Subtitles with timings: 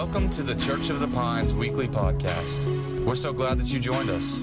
[0.00, 2.64] Welcome to the Church of the Pines weekly podcast.
[3.04, 4.40] We're so glad that you joined us.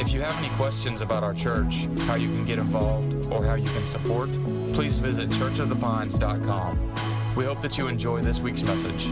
[0.00, 3.54] If you have any questions about our church, how you can get involved, or how
[3.54, 4.32] you can support,
[4.72, 7.34] please visit churchofthepines.com.
[7.36, 9.08] We hope that you enjoy this week's message.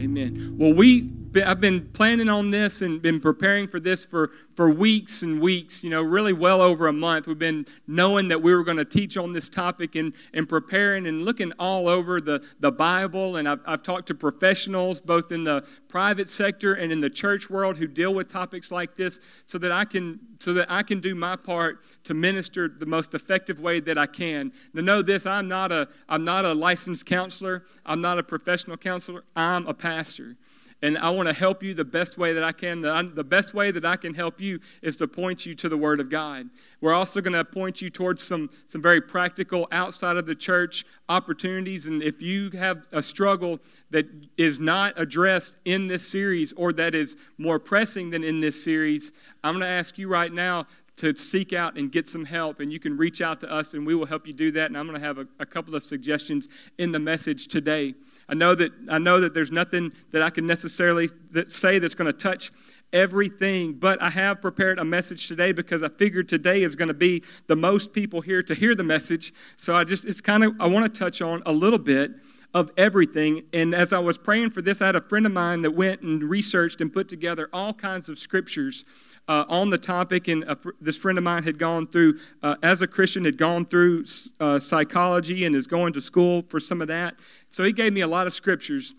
[0.00, 0.54] Amen.
[0.56, 5.22] Well, we I've been planning on this and been preparing for this for, for weeks
[5.22, 7.26] and weeks, you know, really well over a month.
[7.26, 11.06] We've been knowing that we were going to teach on this topic and, and preparing
[11.06, 13.36] and looking all over the, the Bible.
[13.36, 17.50] And I've, I've talked to professionals, both in the private sector and in the church
[17.50, 21.00] world, who deal with topics like this so that I can, so that I can
[21.00, 24.52] do my part to minister the most effective way that I can.
[24.72, 28.76] Now, know this I'm not, a, I'm not a licensed counselor, I'm not a professional
[28.76, 30.36] counselor, I'm a pastor
[30.80, 32.80] and I want to help you the best way that I can.
[32.80, 35.76] The, the best way that I can help you is to point you to the
[35.76, 36.48] Word of God.
[36.80, 40.84] We're also going to point you towards some, some very practical outside of the church
[41.08, 41.86] opportunities.
[41.86, 43.58] And if you have a struggle
[43.90, 44.06] that
[44.36, 49.10] is not addressed in this series or that is more pressing than in this series,
[49.42, 50.66] I'm going to ask you right now
[50.98, 52.60] to seek out and get some help.
[52.60, 54.66] And you can reach out to us and we will help you do that.
[54.66, 57.94] And I'm going to have a, a couple of suggestions in the message today.
[58.28, 61.08] I know that, I know that there's nothing that I can necessarily
[61.46, 62.52] say that's going to touch
[62.92, 66.94] everything, but I have prepared a message today because I figured today is going to
[66.94, 69.32] be the most people here to hear the message.
[69.56, 72.12] So I just, it's kind of, I want to touch on a little bit
[72.54, 73.44] of everything.
[73.52, 76.00] And as I was praying for this, I had a friend of mine that went
[76.00, 78.84] and researched and put together all kinds of scriptures
[79.28, 80.44] uh, on the topic, and
[80.80, 84.04] this friend of mine had gone through, uh, as a Christian, had gone through
[84.40, 87.14] uh, psychology and is going to school for some of that.
[87.50, 88.94] So he gave me a lot of scriptures.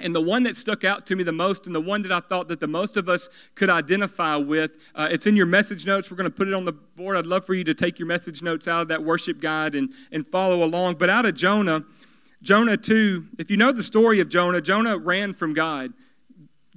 [0.00, 2.20] And the one that stuck out to me the most, and the one that I
[2.20, 6.10] thought that the most of us could identify with, uh, it's in your message notes.
[6.10, 7.16] We're going to put it on the board.
[7.16, 9.90] I'd love for you to take your message notes out of that worship guide and,
[10.10, 10.96] and follow along.
[10.96, 11.84] But out of Jonah,
[12.42, 15.92] Jonah 2, if you know the story of Jonah, Jonah ran from God.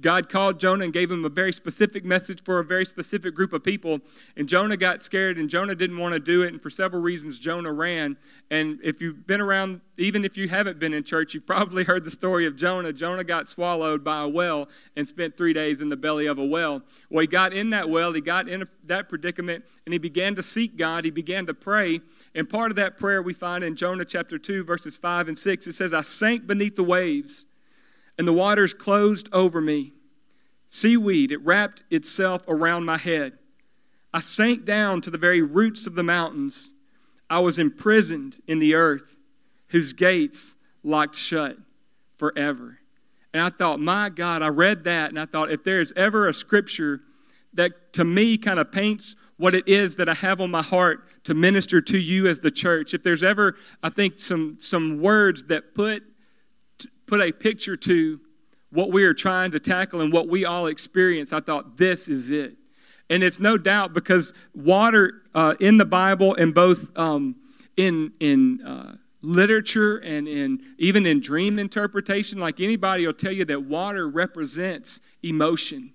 [0.00, 3.52] God called Jonah and gave him a very specific message for a very specific group
[3.52, 4.00] of people.
[4.36, 6.52] And Jonah got scared and Jonah didn't want to do it.
[6.52, 8.16] And for several reasons, Jonah ran.
[8.50, 12.04] And if you've been around, even if you haven't been in church, you've probably heard
[12.04, 12.92] the story of Jonah.
[12.92, 16.46] Jonah got swallowed by a whale and spent three days in the belly of a
[16.46, 16.82] whale.
[17.10, 20.42] Well, he got in that well, he got in that predicament, and he began to
[20.42, 21.04] seek God.
[21.04, 22.00] He began to pray.
[22.36, 25.66] And part of that prayer we find in Jonah chapter 2, verses 5 and 6.
[25.66, 27.46] It says, I sank beneath the waves
[28.18, 29.92] and the waters closed over me.
[30.66, 33.38] Seaweed, it wrapped itself around my head.
[34.12, 36.72] I sank down to the very roots of the mountains.
[37.30, 39.16] I was imprisoned in the earth,
[39.68, 41.56] whose gates locked shut
[42.16, 42.78] forever.
[43.32, 46.34] And I thought, my God, I read that and I thought, if there's ever a
[46.34, 47.02] scripture
[47.54, 51.04] that to me kind of paints what it is that I have on my heart
[51.24, 55.44] to minister to you as the church, if there's ever, I think, some, some words
[55.44, 56.02] that put
[57.08, 58.20] put a picture to
[58.70, 62.30] what we are trying to tackle and what we all experience, I thought, this is
[62.30, 62.56] it.
[63.10, 67.36] And it's no doubt because water uh, in the Bible and both um,
[67.76, 73.46] in, in uh, literature and in, even in dream interpretation, like anybody will tell you
[73.46, 75.92] that water represents emotion.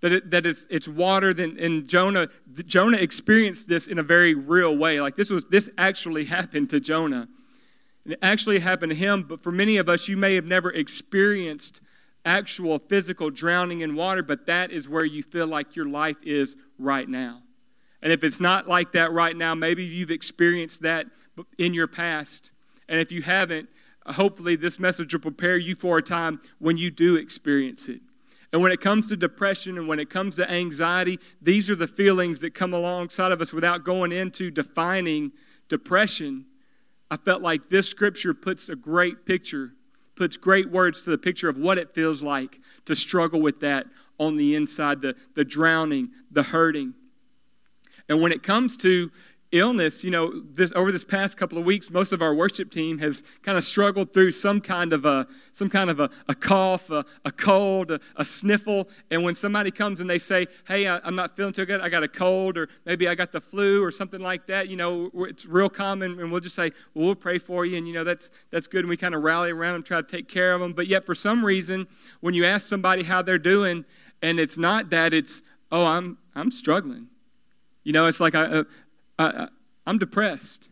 [0.00, 2.28] That, it, that it's, it's water, than, and Jonah,
[2.64, 5.00] Jonah experienced this in a very real way.
[5.00, 7.28] Like this was, this actually happened to Jonah.
[8.08, 11.80] It actually happened to him, but for many of us, you may have never experienced
[12.24, 16.56] actual physical drowning in water, but that is where you feel like your life is
[16.78, 17.42] right now.
[18.02, 21.06] And if it's not like that right now, maybe you've experienced that
[21.58, 22.50] in your past.
[22.88, 23.68] And if you haven't,
[24.06, 28.00] hopefully this message will prepare you for a time when you do experience it.
[28.52, 31.86] And when it comes to depression and when it comes to anxiety, these are the
[31.86, 35.32] feelings that come alongside of us without going into defining
[35.68, 36.46] depression.
[37.10, 39.72] I felt like this scripture puts a great picture,
[40.14, 43.86] puts great words to the picture of what it feels like to struggle with that
[44.18, 46.94] on the inside the, the drowning, the hurting.
[48.08, 49.10] And when it comes to
[49.50, 52.98] illness, you know, this, over this past couple of weeks, most of our worship team
[52.98, 56.90] has kind of struggled through some kind of a, some kind of a, a cough,
[56.90, 58.88] a, a cold, a, a, sniffle.
[59.10, 61.88] And when somebody comes and they say, hey, I, am not feeling too good, I
[61.88, 65.10] got a cold, or maybe I got the flu, or something like that, you know,
[65.14, 66.20] it's real common.
[66.20, 67.78] And we'll just say, well, we'll pray for you.
[67.78, 68.80] And, you know, that's, that's good.
[68.80, 70.74] And we kind of rally around them, try to take care of them.
[70.74, 71.86] But yet, for some reason,
[72.20, 73.86] when you ask somebody how they're doing,
[74.20, 77.08] and it's not that, it's, oh, I'm, I'm struggling.
[77.84, 78.64] You know, it's like I, uh,
[79.18, 79.48] I,
[79.86, 80.68] am depressed.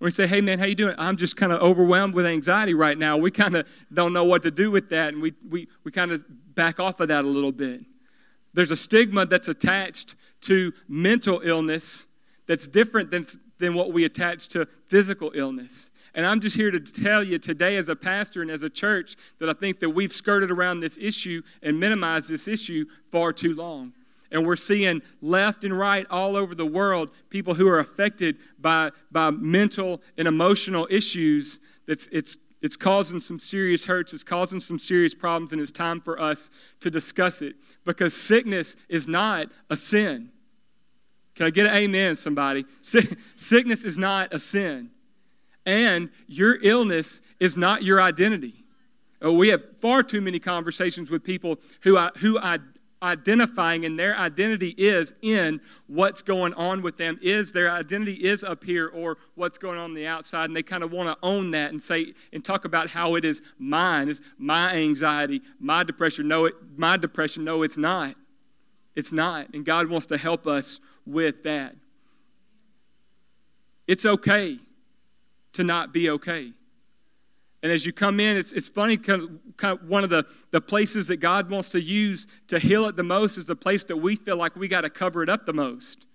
[0.00, 0.94] We say, hey man, how you doing?
[0.98, 3.16] I'm just kind of overwhelmed with anxiety right now.
[3.16, 6.10] We kind of don't know what to do with that, and we, we, we kind
[6.10, 6.24] of
[6.54, 7.82] back off of that a little bit.
[8.52, 12.06] There's a stigma that's attached to mental illness
[12.46, 13.26] that's different than,
[13.58, 15.90] than what we attach to physical illness.
[16.14, 19.16] And I'm just here to tell you today, as a pastor and as a church,
[19.38, 23.54] that I think that we've skirted around this issue and minimized this issue far too
[23.54, 23.92] long.
[24.32, 28.90] And we're seeing left and right all over the world people who are affected by,
[29.12, 31.60] by mental and emotional issues.
[31.86, 36.00] That's, it's, it's causing some serious hurts, it's causing some serious problems, and it's time
[36.00, 36.50] for us
[36.80, 40.30] to discuss it because sickness is not a sin.
[41.34, 42.64] Can I get an amen, somebody?
[42.82, 44.90] Sickness is not a sin.
[45.64, 48.64] And your illness is not your identity.
[49.20, 52.38] Oh, we have far too many conversations with people who, who
[53.02, 58.44] identifying and their identity is in what's going on with them is their identity is
[58.44, 61.26] up here or what's going on, on the outside and they kind of want to
[61.26, 65.82] own that and say and talk about how it is mine is my anxiety my
[65.82, 66.28] depression.
[66.28, 68.14] No it, my depression no it's not.
[68.94, 71.74] It's not and god wants to help us with that.
[73.86, 74.58] It's okay
[75.54, 76.52] to not be okay
[77.62, 81.06] and as you come in, it's, it's funny kind of one of the, the places
[81.06, 84.16] that God wants to use to heal it the most is the place that we
[84.16, 86.06] feel like we got to cover it up the most.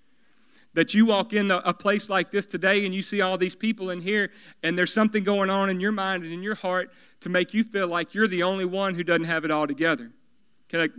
[0.73, 3.55] That you walk in a, a place like this today and you see all these
[3.55, 6.91] people in here, and there's something going on in your mind and in your heart
[7.21, 10.11] to make you feel like you're the only one who doesn't have it all together.
[10.67, 10.89] Can I,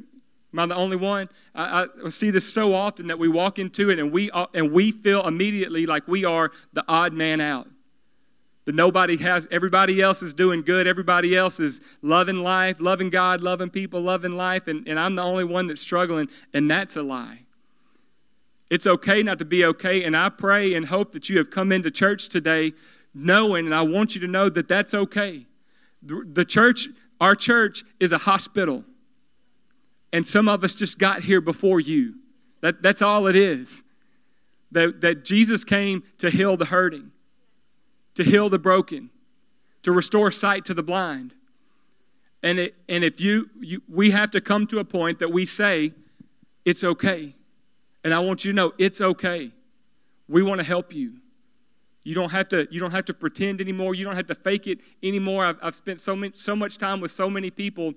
[0.51, 1.27] Am I the only one?
[1.55, 4.73] I, I, see this so often that we walk into it and we, uh, and
[4.73, 7.69] we feel immediately like we are the odd man out
[8.69, 10.87] that nobody has, everybody else is doing good.
[10.87, 15.23] Everybody else is loving life, loving God, loving people, loving life, and, and I'm the
[15.23, 17.41] only one that's struggling, and that's a lie.
[18.69, 21.73] It's okay not to be okay, and I pray and hope that you have come
[21.73, 22.73] into church today
[23.15, 25.47] knowing, and I want you to know that that's okay.
[26.03, 26.88] The, the church,
[27.23, 28.85] our church, is a hospital,
[30.12, 32.17] and some of us just got here before you.
[32.61, 33.82] That, that's all it is.
[34.73, 37.12] That, that Jesus came to heal the hurting
[38.19, 39.11] to heal the broken,
[39.82, 41.32] to restore sight to the blind.
[42.43, 45.47] And, it, and if you, you, we have to come to a point that we
[45.47, 45.93] say,
[46.65, 47.37] it's okay.
[48.03, 49.53] And I want you to know, it's okay.
[50.29, 51.19] We want to help you.
[52.03, 53.94] You don't have to, you don't have to pretend anymore.
[53.94, 55.44] You don't have to fake it anymore.
[55.44, 57.94] I've, I've spent so, many, so much time with so many people,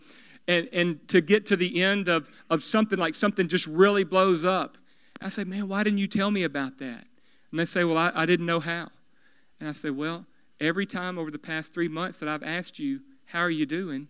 [0.48, 4.46] and, and to get to the end of, of something like something just really blows
[4.46, 4.78] up.
[5.20, 7.08] I say, man, why didn't you tell me about that?
[7.50, 8.90] And they say, well, I, I didn't know how.
[9.62, 10.26] And I said, Well,
[10.60, 14.08] every time over the past three months that I've asked you, How are you doing?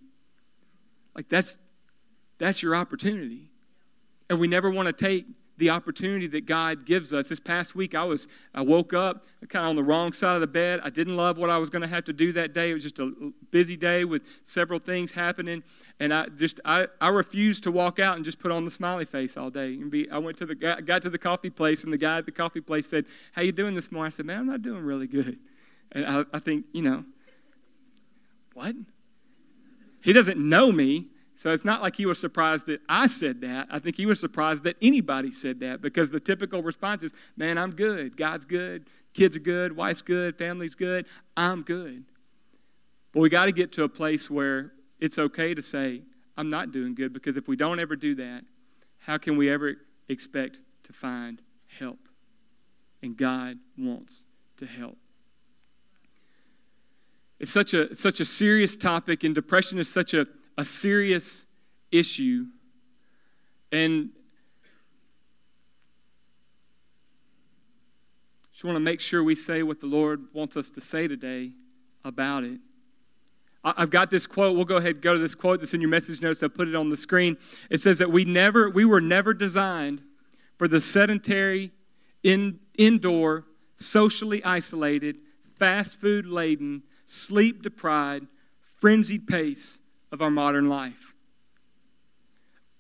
[1.14, 1.58] Like, that's,
[2.38, 3.50] that's your opportunity.
[4.30, 5.26] And we never want to take
[5.62, 7.30] the opportunity that God gives us.
[7.30, 10.42] This past week, I was I woke up kind of on the wrong side of
[10.42, 10.80] the bed.
[10.84, 12.72] I didn't love what I was going to have to do that day.
[12.72, 15.62] It was just a busy day with several things happening,
[16.00, 19.06] and I just I, I refused to walk out and just put on the smiley
[19.06, 19.76] face all day.
[19.76, 22.26] And be I went to the got to the coffee place, and the guy at
[22.26, 24.84] the coffee place said, "How you doing this morning?" I said, "Man, I'm not doing
[24.84, 25.38] really good."
[25.92, 27.06] And I, I think you know
[28.56, 28.76] what
[30.02, 31.06] he doesn't know me
[31.42, 33.68] so it's not like he was surprised that I said that.
[33.72, 37.58] I think he was surprised that anybody said that because the typical response is, man,
[37.58, 38.16] I'm good.
[38.16, 38.86] God's good.
[39.16, 39.76] Kids are good.
[39.76, 40.38] Wife's good.
[40.38, 41.08] Family's good.
[41.36, 42.04] I'm good.
[43.12, 46.04] But we got to get to a place where it's okay to say,
[46.38, 48.44] I'm not doing good because if we don't ever do that,
[49.00, 49.78] how can we ever
[50.10, 51.42] expect to find
[51.80, 51.98] help?
[53.02, 54.28] And God wants
[54.58, 55.00] to help.
[57.40, 60.28] It's such a, such a serious topic, and depression is such a
[60.62, 61.48] a serious
[61.92, 62.46] issue.
[63.72, 64.12] And
[68.52, 71.54] just want to make sure we say what the Lord wants us to say today
[72.06, 72.60] about it.
[73.64, 74.56] I've got this quote.
[74.56, 76.44] We'll go ahead and go to this quote that's in your message notes.
[76.44, 77.38] I put it on the screen.
[77.72, 80.04] It says that we never, we were never designed
[80.58, 81.72] for the sedentary,
[82.22, 83.46] in, indoor,
[83.78, 85.18] socially isolated,
[85.58, 88.28] fast food laden, sleep deprived,
[88.80, 89.81] frenzied pace
[90.12, 91.14] of our modern life.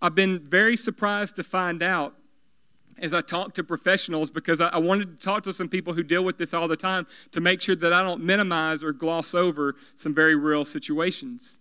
[0.02, 2.16] I've been very surprised to find out
[3.02, 6.24] as I talk to professionals because I, wanted to talk to some people who deal
[6.24, 9.76] with this all the time to make sure that I don't minimize or gloss over
[9.96, 11.58] some very real situations.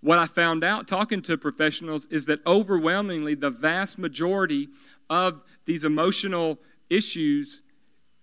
[0.00, 4.68] What I found out talking to professionals is that overwhelmingly the vast majority
[5.10, 7.62] of these emotional issues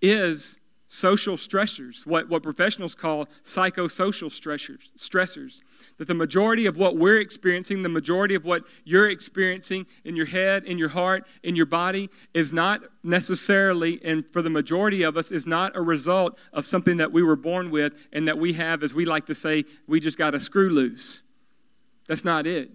[0.02, 0.60] is
[0.90, 5.62] social stressors, what, what professionals call psychosocial stressors, stressors
[5.98, 10.26] that the majority of what we're experiencing, the majority of what you're experiencing in your
[10.26, 15.16] head, in your heart, in your body, is not necessarily, and for the majority of
[15.16, 18.54] us, is not a result of something that we were born with and that we
[18.54, 21.22] have, as we like to say, we just got a screw loose.
[22.08, 22.72] That's not it.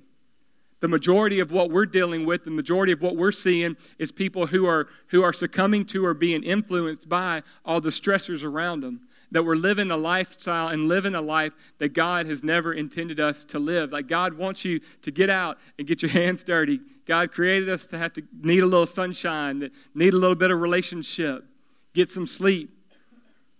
[0.85, 4.45] The majority of what we're dealing with, the majority of what we're seeing is people
[4.45, 9.01] who are, who are succumbing to or being influenced by all the stressors around them
[9.31, 13.47] that we're living a lifestyle and living a life that God has never intended us
[13.47, 13.93] to live.
[13.93, 16.81] Like God wants you to get out and get your hands dirty.
[17.07, 20.51] God created us to have to need a little sunshine, that need a little bit
[20.51, 21.47] of relationship,
[21.95, 22.69] get some sleep,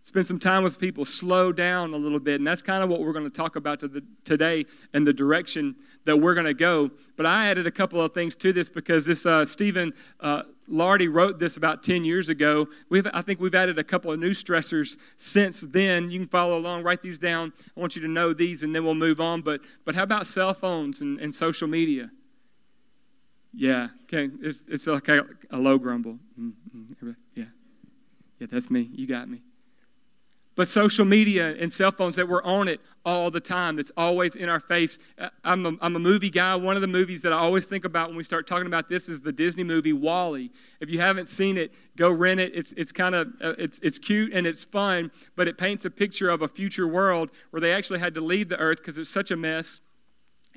[0.05, 2.35] spend some time with people, slow down a little bit.
[2.35, 5.15] And that's kind of what we're going to talk about to the, today and the
[5.15, 6.91] direction that we're going to go.
[7.17, 11.11] But I added a couple of things to this because this uh, Stephen uh, Ilardi
[11.11, 12.69] wrote this about 10 years ago.
[12.91, 16.11] We've, I think we've added a couple of new stressors since then.
[16.11, 17.55] You can follow along, write these down.
[17.75, 19.41] I want you to know these, and then we'll move on.
[19.41, 22.11] But, but how about cell phones and, and social media?
[23.55, 24.29] Yeah, okay.
[24.43, 26.19] It's, it's like a, a low grumble.
[26.39, 27.13] Mm-hmm.
[27.35, 27.45] Yeah.
[28.39, 28.91] Yeah, that's me.
[28.93, 29.41] You got me.
[30.57, 34.37] But social media and cell phones that we're on it all the time, that's always
[34.37, 34.99] in our face.
[35.19, 36.55] Uh, I'm a, I'm a movie guy.
[36.55, 39.09] One of the movies that I always think about when we start talking about this
[39.09, 40.51] is the Disney movie WALL-E.
[40.81, 42.53] If you haven't seen it, go rent it.
[42.55, 45.91] It's, it's kind of uh, it's, it's cute and it's fun, but it paints a
[45.91, 49.11] picture of a future world where they actually had to leave the earth because it's
[49.11, 49.81] such a mess.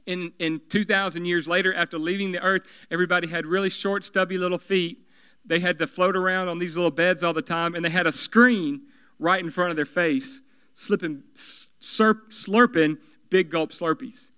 [0.05, 2.61] In, in 2,000 years later, after leaving the earth,
[2.91, 4.99] everybody had really short, stubby little feet.
[5.43, 8.07] They had to float around on these little beds all the time, and they had
[8.07, 8.83] a screen
[9.19, 10.41] right in front of their face,
[10.73, 12.97] slipping, slurp, slurping
[13.29, 14.31] big gulp Slurpees.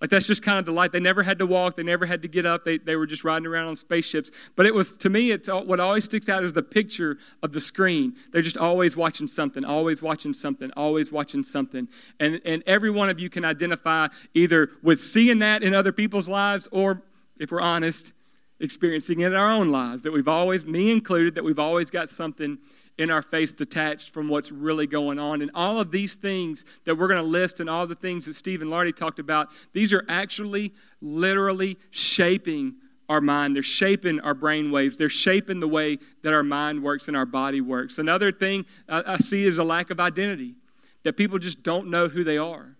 [0.00, 0.92] Like that's just kind of the light.
[0.92, 1.74] They never had to walk.
[1.74, 2.64] They never had to get up.
[2.64, 4.30] They, they were just riding around on spaceships.
[4.54, 7.62] But it was, to me, it's what always sticks out is the picture of the
[7.62, 8.14] screen.
[8.30, 11.88] They're just always watching something, always watching something, always watching something.
[12.20, 16.28] And, and every one of you can identify either with seeing that in other people's
[16.28, 17.02] lives or,
[17.38, 18.12] if we're honest,
[18.60, 20.02] experiencing it in our own lives.
[20.02, 22.58] That we've always, me included, that we've always got something
[22.98, 25.42] in our face detached from what's really going on.
[25.42, 28.34] And all of these things that we're going to list and all the things that
[28.34, 32.76] Stephen Ilardi talked about, these are actually literally shaping
[33.08, 33.54] our mind.
[33.54, 34.96] They're shaping our brain waves.
[34.96, 37.98] They're shaping the way that our mind works and our body works.
[37.98, 40.54] Another thing I see is a lack of identity,
[41.02, 42.76] that people just don't know who they are.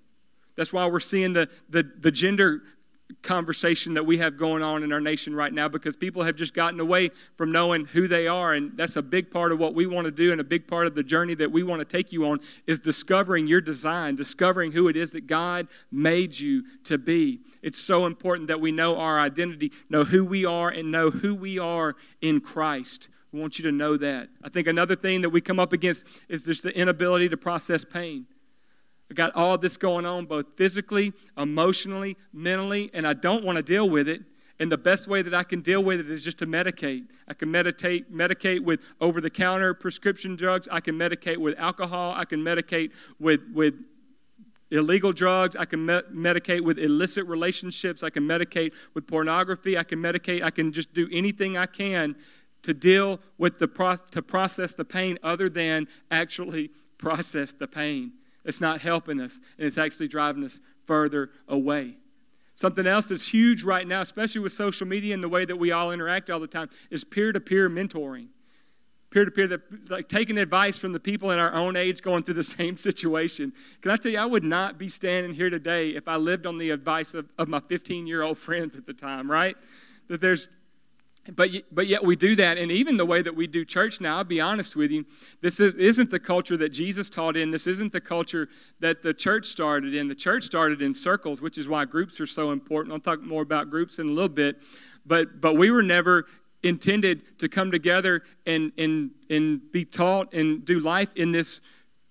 [0.56, 2.62] That's why we're seeing the, the, the gender
[3.22, 6.54] conversation that we have going on in our nation right now because people have just
[6.54, 9.86] gotten away from knowing who they are and that's a big part of what we
[9.86, 12.12] want to do and a big part of the journey that we want to take
[12.12, 16.98] you on is discovering your design discovering who it is that god made you to
[16.98, 17.40] be.
[17.62, 21.34] It's so important that we know our identity know who we are and know who
[21.34, 23.08] we are in christ.
[23.32, 24.28] We want you to know that.
[24.42, 27.84] I think another thing that we come up against is just the inability to process
[27.84, 28.26] pain
[29.10, 33.62] I got all this going on, both physically, emotionally, mentally, and I don't want to
[33.62, 34.22] deal with it.
[34.58, 37.06] And the best way that I can deal with it is just to medicate.
[37.28, 40.66] I can meditate, medicate with over the counter prescription drugs.
[40.72, 42.14] I can medicate with alcohol.
[42.16, 43.86] I can medicate with, with
[44.70, 45.56] illegal drugs.
[45.56, 48.02] I can me- medicate with illicit relationships.
[48.02, 49.76] I can medicate with pornography.
[49.76, 50.42] I can medicate.
[50.42, 52.16] I can just do anything I can
[52.62, 58.12] to deal with the pro- to process the pain other than actually process the pain.
[58.46, 61.96] It's not helping us, and it's actually driving us further away.
[62.54, 65.72] Something else that's huge right now, especially with social media and the way that we
[65.72, 68.28] all interact all the time, is peer to peer mentoring.
[69.10, 72.34] Peer to peer, like taking advice from the people in our own age going through
[72.34, 73.52] the same situation.
[73.82, 76.56] Can I tell you, I would not be standing here today if I lived on
[76.56, 79.56] the advice of, of my 15 year old friends at the time, right?
[80.08, 80.48] That there's
[81.34, 84.18] but, but yet we do that, and even the way that we do church now,
[84.18, 85.04] I'll be honest with you,
[85.40, 87.50] this is, isn't the culture that Jesus taught in.
[87.50, 88.48] This isn't the culture
[88.80, 90.08] that the church started in.
[90.08, 92.92] The church started in circles, which is why groups are so important.
[92.92, 94.58] I'll talk more about groups in a little bit.
[95.04, 96.26] But, but we were never
[96.62, 101.60] intended to come together and, and, and be taught and do life in this,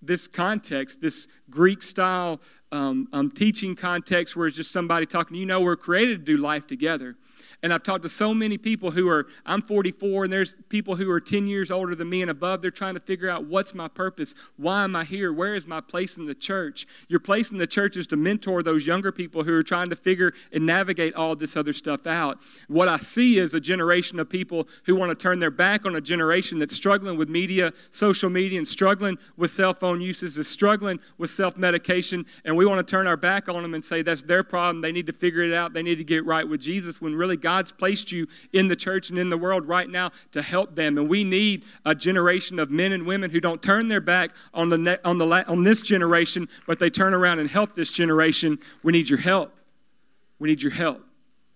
[0.02, 2.42] this context, this Greek style
[2.72, 5.38] um, um, teaching context where it's just somebody talking.
[5.38, 7.16] You know, we're created to do life together.
[7.64, 11.10] And I've talked to so many people who are, I'm 44, and there's people who
[11.12, 12.62] are 10 years older than me and above.
[12.62, 14.36] They're trying to figure out what's my purpose?
[14.58, 15.34] Why am I here?
[15.34, 16.88] Where is my place in the church?
[17.08, 19.96] Your place in the church is to mentor those younger people who are trying to
[19.96, 22.40] figure and navigate all this other stuff out.
[22.68, 25.96] What I see is a generation of people who want to turn their back on
[25.96, 30.48] a generation that's struggling with media, social media, and struggling with cell phone uses, is
[30.48, 34.02] struggling with self medication, and we want to turn our back on them and say
[34.02, 34.82] that's their problem.
[34.82, 35.74] They need to figure it out.
[35.74, 39.12] They need to get right with Jesus when really God's placed you in the church
[39.12, 40.98] and in the world right now to help them.
[40.98, 44.70] And we need a generation of men and women who don't turn their back on,
[44.70, 47.92] the ne- on, the la- on this generation, but they turn around and help this
[47.92, 48.58] generation.
[48.82, 49.54] We need your help.
[50.40, 51.06] We need your help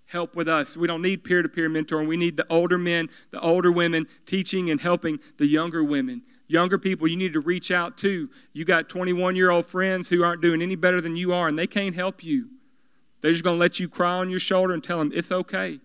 [0.05, 0.75] help with us.
[0.75, 2.07] We don't need peer to peer mentoring.
[2.07, 6.23] We need the older men, the older women teaching and helping the younger women.
[6.47, 8.27] Younger people, you need to reach out to.
[8.53, 11.57] You got 21 year old friends who aren't doing any better than you are, and
[11.57, 12.49] they can't help you.
[13.21, 15.79] They're just going to let you cry on your shoulder and tell them it's okay.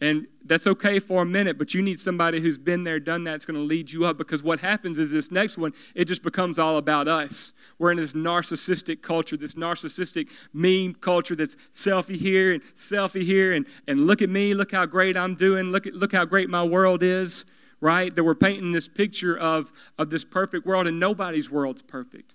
[0.00, 3.32] And that's okay for a minute, but you need somebody who's been there, done that,
[3.32, 4.16] that's going to lead you up.
[4.16, 7.52] Because what happens is this next one, it just becomes all about us.
[7.78, 13.52] We're in this narcissistic culture, this narcissistic meme culture that's selfie here and selfie here,
[13.54, 16.48] and, and look at me, look how great I'm doing, look, at, look how great
[16.48, 17.44] my world is,
[17.80, 18.14] right?
[18.14, 22.34] That we're painting this picture of, of this perfect world, and nobody's world's perfect.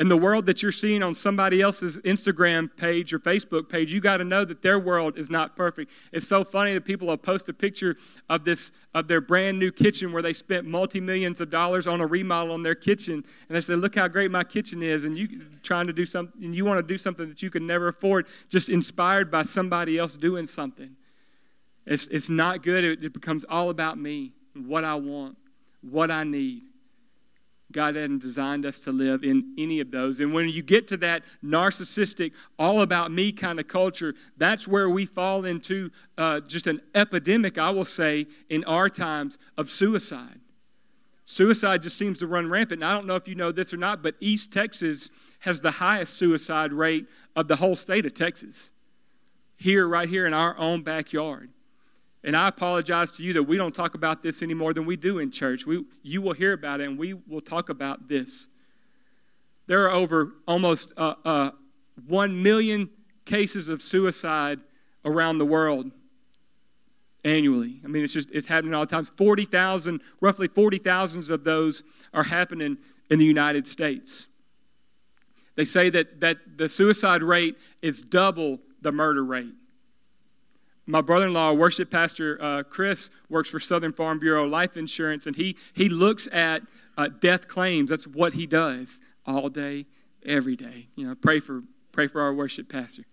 [0.00, 4.00] And the world that you're seeing on somebody else's Instagram page or Facebook page, you
[4.00, 5.90] got to know that their world is not perfect.
[6.12, 7.96] It's so funny that people will post a picture
[8.28, 12.00] of this of their brand new kitchen where they spent multi millions of dollars on
[12.00, 15.18] a remodel on their kitchen, and they say, "Look how great my kitchen is," and
[15.18, 17.88] you trying to do something, and you want to do something that you can never
[17.88, 20.94] afford, just inspired by somebody else doing something.
[21.86, 22.84] It's it's not good.
[22.84, 25.36] It, it becomes all about me, what I want,
[25.82, 26.67] what I need.
[27.70, 30.20] God hadn't designed us to live in any of those.
[30.20, 34.88] And when you get to that narcissistic, all about me kind of culture, that's where
[34.88, 40.40] we fall into uh, just an epidemic, I will say, in our times of suicide.
[41.26, 42.82] Suicide just seems to run rampant.
[42.82, 45.10] And I don't know if you know this or not, but East Texas
[45.40, 47.06] has the highest suicide rate
[47.36, 48.72] of the whole state of Texas.
[49.56, 51.50] Here, right here in our own backyard.
[52.24, 54.96] And I apologize to you that we don't talk about this any more than we
[54.96, 55.66] do in church.
[55.66, 58.48] We, you will hear about it, and we will talk about this.
[59.66, 61.50] There are over almost uh, uh,
[62.06, 62.90] 1 million
[63.24, 64.58] cases of suicide
[65.04, 65.90] around the world
[67.24, 67.80] annually.
[67.84, 69.04] I mean, it's just, it's happening all the time.
[69.04, 71.84] 40,000, roughly 40,000 of those
[72.14, 72.78] are happening
[73.10, 74.26] in the United States.
[75.54, 79.54] They say that, that the suicide rate is double the murder rate
[80.88, 85.56] my brother-in-law, worship pastor uh, Chris, works for Southern Farm Bureau Life Insurance, and he
[85.74, 86.62] he looks at
[86.96, 87.90] uh, death claims.
[87.90, 89.84] That's what he does all day,
[90.24, 90.88] every day.
[90.96, 93.04] You know, pray for pray for our worship pastor.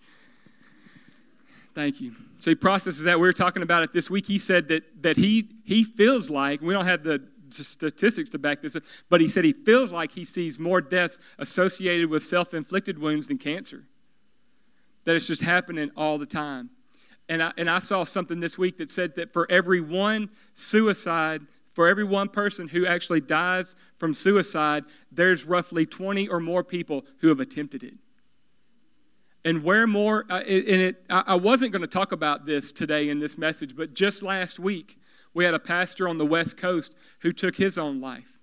[1.73, 2.15] Thank you.
[2.37, 3.19] So he processes that.
[3.19, 4.25] We were talking about it this week.
[4.25, 8.61] He said that that he he feels like we don't have the statistics to back
[8.61, 12.97] this up, but he said he feels like he sees more deaths associated with self-inflicted
[12.97, 13.83] wounds than cancer.
[15.03, 16.69] That it's just happening all the time.
[17.27, 21.41] And I, and I saw something this week that said that for every one suicide,
[21.71, 27.05] for every one person who actually dies from suicide, there's roughly 20 or more people
[27.19, 27.95] who have attempted it.
[29.43, 33.19] And where more, uh, and it, I wasn't going to talk about this today in
[33.19, 34.97] this message, but just last week,
[35.35, 38.34] we had a pastor on the West Coast who took his own life.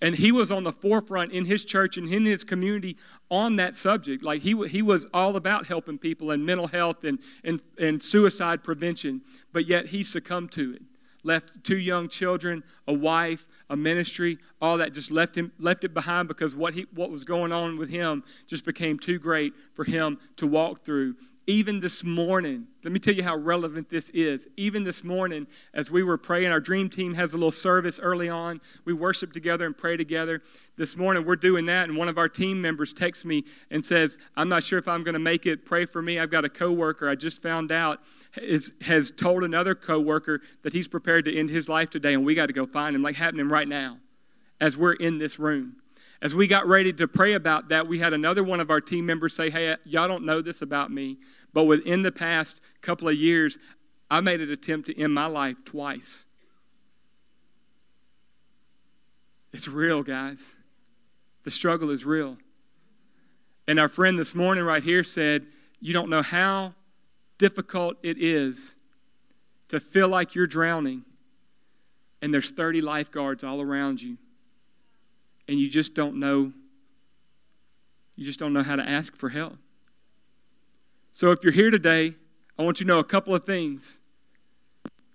[0.00, 2.96] And he was on the forefront in his church and in his community
[3.30, 4.22] on that subject.
[4.22, 8.62] Like he, he was all about helping people and mental health and, and, and suicide
[8.62, 10.82] prevention, but yet he succumbed to it.
[11.22, 15.94] Left two young children, a wife, a ministry, all that just left him left it
[15.94, 19.84] behind because what he what was going on with him just became too great for
[19.84, 21.14] him to walk through
[21.46, 24.48] even this morning, let me tell you how relevant this is.
[24.56, 28.30] Even this morning, as we were praying, our dream team has a little service early
[28.30, 28.60] on.
[28.84, 30.42] We worship together and pray together.
[30.76, 34.16] This morning, we're doing that, and one of our team members texts me and says,
[34.36, 35.66] I'm not sure if I'm going to make it.
[35.66, 36.18] Pray for me.
[36.18, 38.00] I've got a coworker I just found out
[38.40, 42.34] is, has told another coworker that he's prepared to end his life today, and we
[42.34, 43.98] got to go find him, like happening right now
[44.60, 45.76] as we're in this room.
[46.22, 49.06] As we got ready to pray about that, we had another one of our team
[49.06, 51.18] members say, Hey, y'all don't know this about me,
[51.52, 53.58] but within the past couple of years,
[54.10, 56.26] I made an attempt to end my life twice.
[59.52, 60.56] It's real, guys.
[61.44, 62.38] The struggle is real.
[63.68, 65.46] And our friend this morning, right here, said,
[65.80, 66.74] You don't know how
[67.38, 68.76] difficult it is
[69.68, 71.04] to feel like you're drowning
[72.22, 74.16] and there's 30 lifeguards all around you
[75.48, 76.52] and you just don't know
[78.16, 79.56] you just don't know how to ask for help.
[81.12, 82.14] So if you're here today,
[82.58, 84.00] I want you to know a couple of things.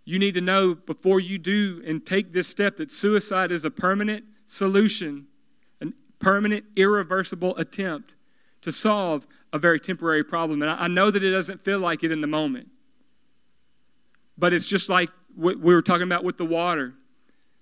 [0.06, 3.72] You need to know before you do and take this step that suicide is a
[3.72, 5.28] permanent solution,
[5.82, 5.88] a
[6.20, 8.16] permanent, irreversible attempt
[8.62, 10.62] to solve a very temporary problem.
[10.62, 12.68] And I know that it doesn't feel like it in the moment.
[14.38, 16.96] But it's just like what we were talking about with the water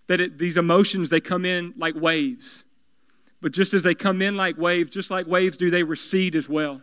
[0.07, 2.65] that it, these emotions they come in like waves.
[3.41, 6.49] But just as they come in like waves just like waves do they recede as
[6.49, 6.81] well.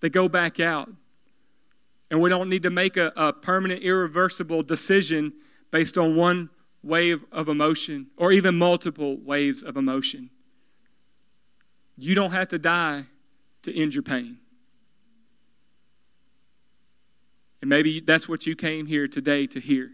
[0.00, 0.90] They go back out.
[2.10, 5.32] And we don't need to make a, a permanent irreversible decision
[5.70, 6.50] based on one
[6.82, 10.30] wave of emotion or even multiple waves of emotion.
[11.96, 13.04] You don't have to die
[13.62, 14.38] to end your pain.
[17.60, 19.90] And maybe that's what you came here today to hear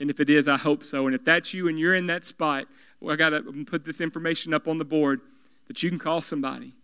[0.00, 1.06] and if it is, I hope so.
[1.06, 2.66] And if that's you and you're in that spot,
[3.00, 5.20] well, I got to put this information up on the board
[5.66, 6.74] that you can call somebody.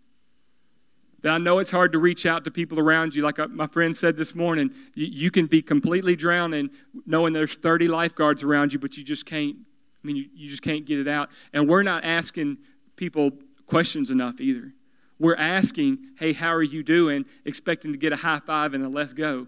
[1.21, 3.23] That I know it's hard to reach out to people around you.
[3.23, 6.69] Like uh, my friend said this morning, you, can be completely drowning
[7.05, 9.55] knowing there's 30 lifeguards around you, but you just can't.
[9.55, 11.29] I mean, you, you just can't get it out.
[11.51, 12.57] And we're not asking
[12.95, 13.31] people
[13.65, 14.73] questions enough either.
[15.17, 17.25] We're asking, hey, how are you doing?
[17.45, 19.47] Expecting to get a high five and a let's go.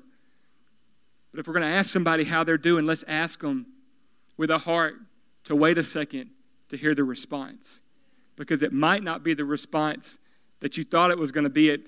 [1.31, 3.67] But if we're going to ask somebody how they're doing, let's ask them
[4.37, 4.95] with a heart
[5.45, 6.29] to wait a second
[6.69, 7.81] to hear the response.
[8.35, 10.19] Because it might not be the response
[10.59, 11.69] that you thought it was going to be.
[11.69, 11.81] It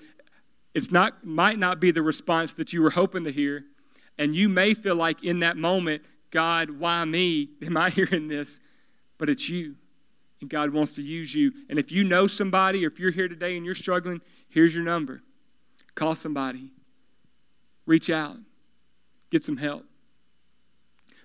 [0.74, 3.64] it's not, might not be the response that you were hoping to hear.
[4.18, 7.50] And you may feel like in that moment, God, why me?
[7.62, 8.60] Am I hearing this?
[9.18, 9.76] But it's you.
[10.40, 11.52] And God wants to use you.
[11.68, 14.84] And if you know somebody, or if you're here today and you're struggling, here's your
[14.84, 15.22] number.
[15.94, 16.70] Call somebody.
[17.84, 18.36] Reach out.
[19.30, 19.84] Get some help.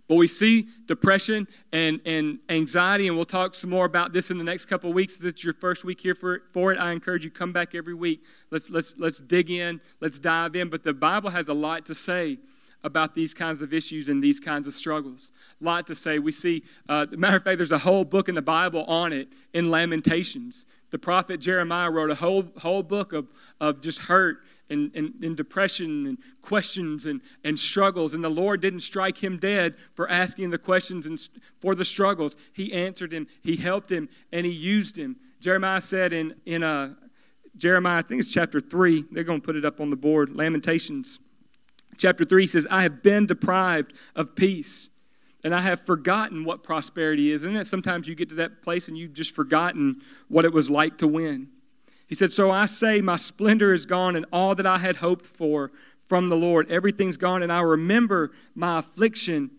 [0.08, 4.38] But we see depression and, and anxiety, and we'll talk some more about this in
[4.38, 5.18] the next couple of weeks.
[5.18, 6.80] This is your first week here for, for it.
[6.80, 8.24] I encourage you come back every week.
[8.52, 10.70] Let's, let's, let's dig in, let's dive in.
[10.70, 12.38] But the Bible has a lot to say
[12.84, 15.32] about these kinds of issues and these kinds of struggles.
[15.60, 16.20] A lot to say.
[16.20, 19.28] We see, uh, matter of fact, there's a whole book in the Bible on it
[19.56, 20.68] in Lamentations.
[20.91, 23.28] The prophet Jeremiah wrote a whole, whole book of,
[23.60, 24.38] of just hurt
[24.69, 28.13] and, and, and, depression and questions and, and struggles.
[28.13, 31.19] And the Lord didn't strike him dead for asking the questions and
[31.60, 32.36] for the struggles.
[32.54, 35.17] He answered him, He helped him, and He used him.
[35.39, 36.95] Jeremiah said in, in uh,
[37.58, 40.36] Jeremiah, I think it's chapter 3, they're going to put it up on the board,
[40.36, 41.19] Lamentations.
[41.97, 44.89] Chapter 3 says, I have been deprived of peace
[45.43, 47.43] and I have forgotten what prosperity is.
[47.43, 50.69] Isn't it sometimes you get to that place and you've just forgotten what it was
[50.69, 51.49] like to win?
[52.08, 55.26] He said, So I say, my splendor is gone, and all that I had hoped
[55.26, 55.72] for
[56.08, 56.70] from the Lord.
[56.70, 59.52] Everything's gone, and I remember my affliction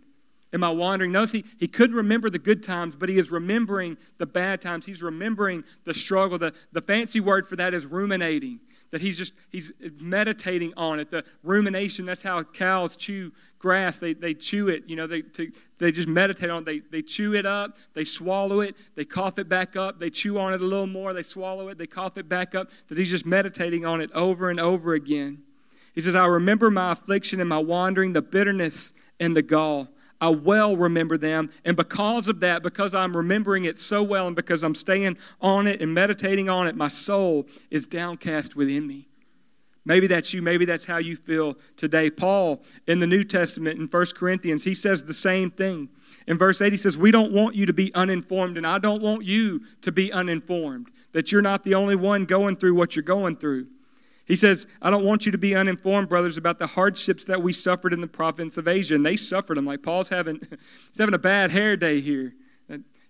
[0.53, 1.13] and my wandering.
[1.13, 4.87] Notice he, he couldn't remember the good times, but he is remembering the bad times.
[4.87, 6.39] He's remembering the struggle.
[6.39, 8.61] The, the fancy word for that is ruminating.
[8.93, 11.11] That he's just he's meditating on it.
[11.11, 13.99] The rumination, that's how cows chew grass.
[13.99, 16.67] They, they chew it, you know, they, to, they just meditate on it.
[16.67, 20.39] They, they chew it up, they swallow it, they cough it back up, they chew
[20.39, 22.71] on it a little more, they swallow it, they cough it back up.
[22.89, 25.43] That he's just meditating on it over and over again.
[25.95, 29.89] He says, I remember my affliction and my wandering, the bitterness and the gall.
[30.21, 31.51] I well remember them.
[31.65, 35.67] And because of that, because I'm remembering it so well, and because I'm staying on
[35.67, 39.09] it and meditating on it, my soul is downcast within me.
[39.85, 40.43] Maybe that's you.
[40.43, 42.11] Maybe that's how you feel today.
[42.11, 45.89] Paul in the New Testament in 1 Corinthians, he says the same thing.
[46.27, 49.01] In verse 8, he says, We don't want you to be uninformed, and I don't
[49.01, 53.05] want you to be uninformed, that you're not the only one going through what you're
[53.05, 53.69] going through.
[54.27, 57.53] He says, I don't want you to be uninformed, brothers, about the hardships that we
[57.53, 58.97] suffered in the province of Asia.
[58.97, 59.65] And they suffered them.
[59.65, 62.35] Like Paul's having, he's having a bad hair day here.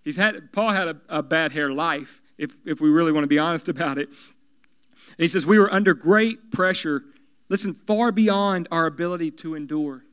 [0.07, 3.27] He's had, Paul had a, a bad hair life, if, if we really want to
[3.27, 4.07] be honest about it.
[4.07, 7.03] And he says, We were under great pressure,
[7.49, 10.05] listen, far beyond our ability to endure,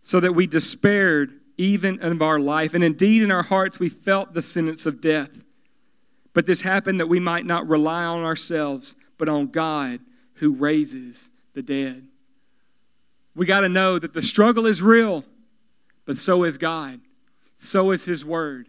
[0.00, 2.72] so that we despaired even of our life.
[2.72, 5.30] And indeed, in our hearts, we felt the sentence of death.
[6.32, 10.00] But this happened that we might not rely on ourselves, but on God
[10.34, 12.06] who raises the dead.
[13.34, 15.24] We got to know that the struggle is real,
[16.04, 17.00] but so is God.
[17.56, 18.68] So is His Word.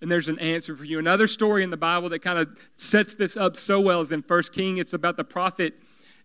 [0.00, 0.98] And there's an answer for you.
[0.98, 4.22] Another story in the Bible that kind of sets this up so well is in
[4.22, 4.78] First King.
[4.78, 5.74] It's about the prophet,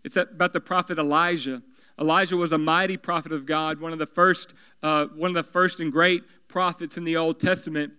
[0.02, 1.62] it's about the prophet Elijah.
[1.98, 5.50] Elijah was a mighty prophet of God, one of the first, uh, one of the
[5.50, 7.92] first and great prophets in the Old Testament.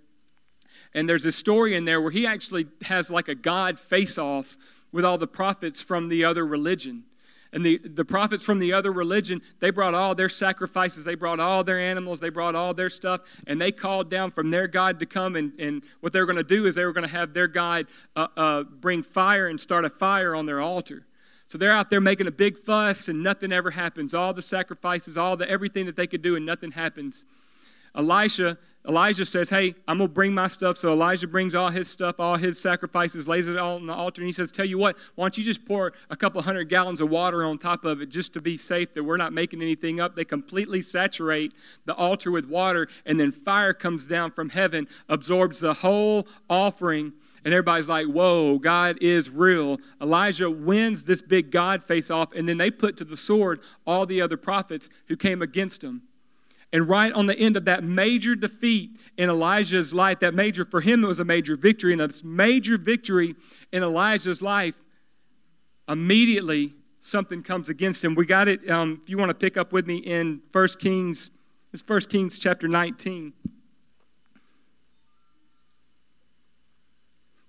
[0.93, 4.57] And there's a story in there where he actually has like a God face off
[4.91, 7.03] with all the prophets from the other religion.
[7.53, 11.39] And the, the prophets from the other religion, they brought all their sacrifices, they brought
[11.39, 14.99] all their animals, they brought all their stuff, and they called down from their God
[14.99, 15.35] to come.
[15.35, 17.47] And, and what they were going to do is they were going to have their
[17.47, 21.05] God uh, uh, bring fire and start a fire on their altar.
[21.47, 24.13] So they're out there making a big fuss, and nothing ever happens.
[24.13, 27.25] All the sacrifices, all the everything that they could do, and nothing happens.
[27.95, 30.77] Elisha, Elijah says, Hey, I'm going to bring my stuff.
[30.77, 34.21] So Elijah brings all his stuff, all his sacrifices, lays it all on the altar,
[34.21, 37.01] and he says, Tell you what, why don't you just pour a couple hundred gallons
[37.01, 39.99] of water on top of it just to be safe that we're not making anything
[39.99, 40.15] up?
[40.15, 41.53] They completely saturate
[41.85, 47.13] the altar with water, and then fire comes down from heaven, absorbs the whole offering.
[47.45, 49.77] And everybody's like, whoa, God is real.
[50.01, 54.05] Elijah wins this big God face off, and then they put to the sword all
[54.05, 56.01] the other prophets who came against him.
[56.73, 60.81] And right on the end of that major defeat in Elijah's life, that major, for
[60.81, 61.93] him, it was a major victory.
[61.93, 63.35] And this major victory
[63.71, 64.75] in Elijah's life,
[65.87, 68.15] immediately something comes against him.
[68.15, 71.29] We got it, um, if you want to pick up with me in 1 Kings,
[71.71, 73.33] it's 1 Kings chapter 19.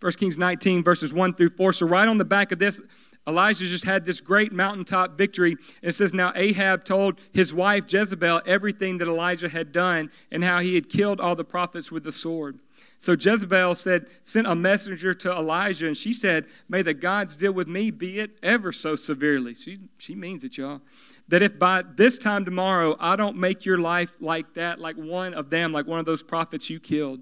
[0.00, 1.72] 1 Kings 19, verses 1 through 4.
[1.72, 2.80] So, right on the back of this,
[3.28, 5.52] Elijah just had this great mountaintop victory.
[5.52, 10.42] And it says, Now Ahab told his wife Jezebel everything that Elijah had done and
[10.42, 12.58] how he had killed all the prophets with the sword.
[12.98, 17.52] So Jezebel said, sent a messenger to Elijah, and she said, May the gods deal
[17.52, 19.54] with me, be it ever so severely.
[19.54, 20.80] She, she means it, y'all.
[21.28, 25.34] That if by this time tomorrow I don't make your life like that, like one
[25.34, 27.20] of them, like one of those prophets you killed.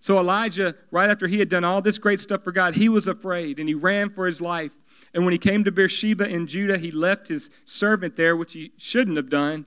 [0.00, 3.08] So Elijah, right after he had done all this great stuff for God, he was
[3.08, 4.72] afraid and he ran for his life.
[5.14, 8.72] And when he came to Beersheba in Judah, he left his servant there, which he
[8.76, 9.66] shouldn't have done,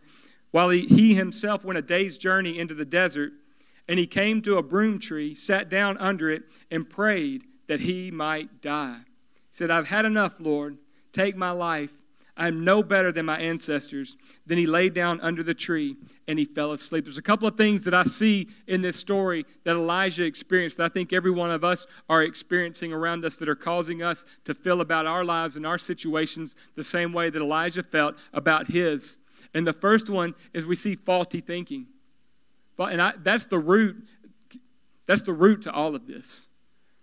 [0.51, 3.33] while he, he himself went a day's journey into the desert.
[3.87, 8.11] And he came to a broom tree, sat down under it, and prayed that he
[8.11, 8.99] might die.
[8.99, 10.77] He said, I've had enough, Lord.
[11.11, 11.91] Take my life.
[12.41, 14.17] I am no better than my ancestors.
[14.47, 15.95] Then he lay down under the tree
[16.27, 17.03] and he fell asleep.
[17.03, 20.85] There's a couple of things that I see in this story that Elijah experienced that
[20.85, 24.55] I think every one of us are experiencing around us that are causing us to
[24.55, 29.17] feel about our lives and our situations the same way that Elijah felt about his.
[29.53, 31.85] And the first one is we see faulty thinking.
[32.79, 33.97] And I, that's the root.
[35.05, 36.47] That's the root to all of this.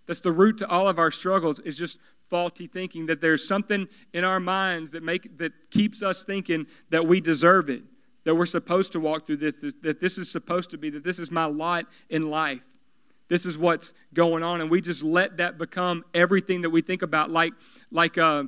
[0.07, 3.89] That's the root to all of our struggles is just faulty thinking that there's something
[4.13, 7.83] in our minds that make that keeps us thinking that we deserve it,
[8.25, 11.19] that we're supposed to walk through this, that this is supposed to be, that this
[11.19, 12.65] is my lot in life.
[13.29, 17.03] This is what's going on, and we just let that become everything that we think
[17.03, 17.53] about, like
[17.91, 18.45] like uh,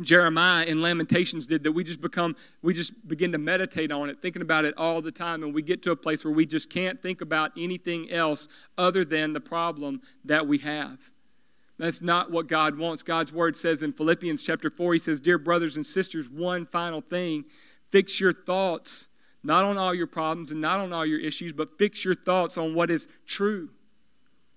[0.00, 4.20] Jeremiah in Lamentations did that we just become, we just begin to meditate on it,
[4.20, 6.68] thinking about it all the time, and we get to a place where we just
[6.68, 10.98] can't think about anything else other than the problem that we have.
[11.78, 13.02] That's not what God wants.
[13.02, 17.00] God's word says in Philippians chapter 4, he says, Dear brothers and sisters, one final
[17.00, 17.44] thing.
[17.90, 19.08] Fix your thoughts
[19.44, 22.56] not on all your problems and not on all your issues, but fix your thoughts
[22.56, 23.68] on what is true,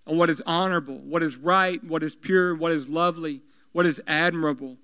[0.07, 3.41] on what is honorable, what is right, what is pure, what is lovely,
[3.73, 4.77] what is admirable.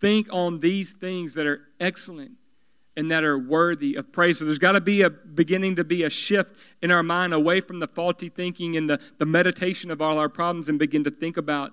[0.00, 2.32] Think on these things that are excellent
[2.96, 4.38] and that are worthy of praise.
[4.38, 7.60] So there's got to be a beginning to be a shift in our mind away
[7.60, 11.10] from the faulty thinking and the, the meditation of all our problems and begin to
[11.10, 11.72] think about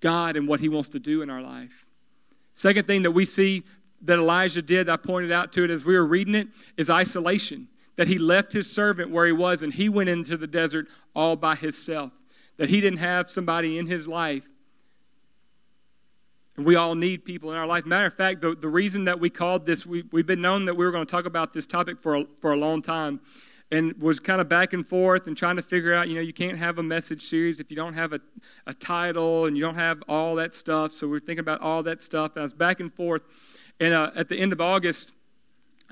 [0.00, 1.86] God and what He wants to do in our life.
[2.52, 3.64] Second thing that we see
[4.02, 7.68] that Elijah did, I pointed out to it as we were reading it, is isolation.
[7.96, 11.36] That he left his servant where he was and he went into the desert all
[11.36, 12.12] by himself.
[12.56, 14.48] That he didn't have somebody in his life
[16.56, 17.84] we all need people in our life.
[17.84, 20.74] Matter of fact, the, the reason that we called this, we, we've been known that
[20.74, 23.20] we were going to talk about this topic for a, for a long time
[23.72, 26.32] and was kind of back and forth and trying to figure out, you know, you
[26.32, 28.20] can't have a message series if you don't have a,
[28.68, 30.92] a title and you don't have all that stuff.
[30.92, 32.32] So we are thinking about all that stuff.
[32.36, 33.22] And I was back and forth.
[33.80, 35.12] And uh, at the end of August,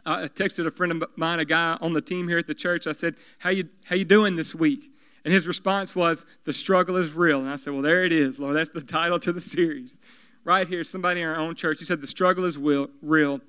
[0.07, 2.87] I texted a friend of mine, a guy on the team here at the church.
[2.87, 4.91] I said, how you, how you doing this week?
[5.25, 7.41] And his response was, the struggle is real.
[7.41, 8.57] And I said, well, there it is, Lord.
[8.57, 9.99] That's the title to the series
[10.45, 13.41] right here, somebody in our own church, he said the struggle is real.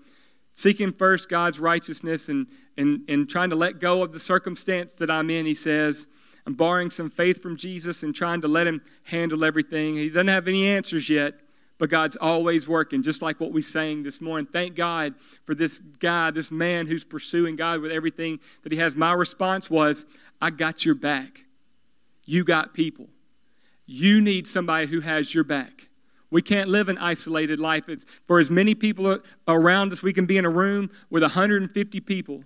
[0.54, 5.10] Seeking first God's righteousness and, and, and trying to let go of the circumstance that
[5.10, 6.08] I'm in, he says.
[6.46, 9.96] I'm borrowing some faith from Jesus and trying to let him handle everything.
[9.96, 11.36] He doesn't have any answers yet,
[11.78, 14.46] but God's always working, just like what we sang this morning.
[14.52, 18.96] Thank God for this guy, this man who's pursuing God with everything that he has.
[18.96, 20.06] My response was,
[20.42, 21.46] I got your back.
[22.26, 23.08] You got people.
[23.86, 25.90] You need somebody who has your back.
[26.34, 27.88] We can't live an isolated life.
[27.88, 32.00] It's, for as many people around us, we can be in a room with 150
[32.00, 32.44] people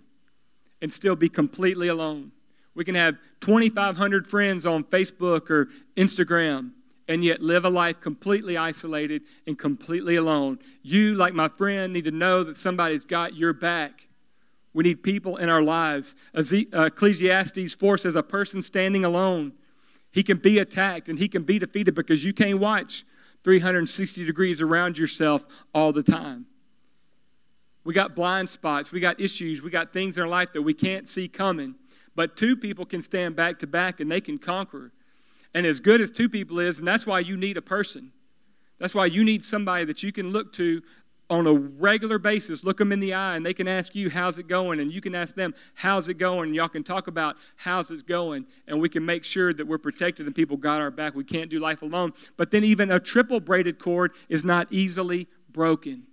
[0.81, 2.33] and still be completely alone.
[2.75, 6.71] We can have 2,500 friends on Facebook or Instagram
[7.07, 10.59] and yet live a life completely isolated and completely alone.
[10.81, 14.09] You, like my friend, need to know that somebody's got your back.
[14.73, 16.17] We need people in our lives.
[16.35, 19.53] Uh, Ecclesiastes 4 says, A person standing alone,
[20.11, 23.05] he can be attacked and he can be defeated because you can't watch
[23.47, 26.45] 360 degrees around yourself all the time.
[27.85, 30.73] We got blind spots, we got issues, we got things in our life that we
[30.73, 31.75] can't see coming.
[32.13, 34.91] But two people can stand back to back and they can conquer.
[35.53, 38.11] And as good as two people is, and that's why you need a person.
[38.79, 40.81] That's why you need somebody that you can look to
[41.29, 44.39] on a regular basis, look them in the eye, and they can ask you, How's
[44.39, 44.79] it going?
[44.79, 46.47] And you can ask them, How's it going?
[46.47, 49.77] And y'all can talk about how's it going, and we can make sure that we're
[49.77, 51.15] protected and people got our back.
[51.15, 52.13] We can't do life alone.
[52.37, 56.03] But then, even a triple braided cord is not easily broken.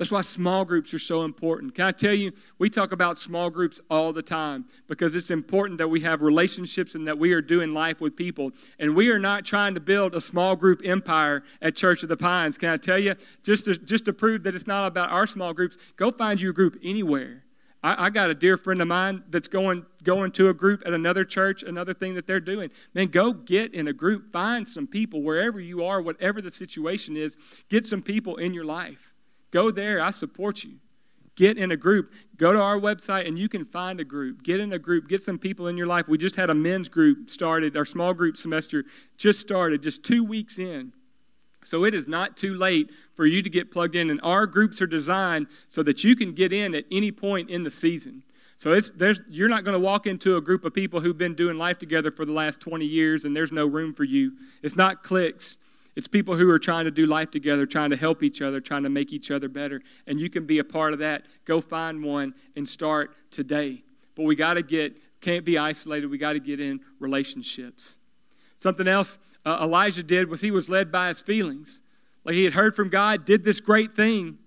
[0.00, 1.74] That's why small groups are so important.
[1.74, 5.76] Can I tell you, we talk about small groups all the time because it's important
[5.76, 8.50] that we have relationships and that we are doing life with people.
[8.78, 12.16] And we are not trying to build a small group empire at Church of the
[12.16, 12.56] Pines.
[12.56, 15.52] Can I tell you, just to, just to prove that it's not about our small
[15.52, 17.44] groups, go find you a group anywhere
[17.82, 20.92] I, I, got a dear friend of mine that's going going to a group at
[20.92, 22.70] another church, another thing that they're doing.
[22.94, 27.16] Man, go get in a group, find some people wherever you are, whatever the situation
[27.16, 27.36] is.
[27.68, 29.09] Get some people in your life.
[29.50, 30.02] Go there.
[30.02, 30.76] I support you.
[31.36, 32.12] Get in a group.
[32.36, 34.42] Go to our website and you can find a group.
[34.42, 35.08] Get in a group.
[35.08, 36.06] Get some people in your life.
[36.08, 37.76] We just had a men's group started.
[37.76, 38.84] Our small group semester
[39.16, 40.92] just started, just two weeks in.
[41.62, 44.10] So it is not too late for you to get plugged in.
[44.10, 47.62] And our groups are designed so that you can get in at any point in
[47.62, 48.22] the season.
[48.56, 51.34] So it's, there's, you're not going to walk into a group of people who've been
[51.34, 54.32] doing life together for the last 20 years and there's no room for you.
[54.62, 55.56] It's not cliques.
[55.96, 58.84] It's people who are trying to do life together, trying to help each other, trying
[58.84, 59.82] to make each other better.
[60.06, 61.24] And you can be a part of that.
[61.44, 63.82] Go find one and start today.
[64.14, 66.08] But we got to get, can't be isolated.
[66.08, 67.98] We got to get in relationships.
[68.56, 71.82] Something else uh, Elijah did was he was led by his feelings.
[72.24, 74.38] Like he had heard from God, did this great thing,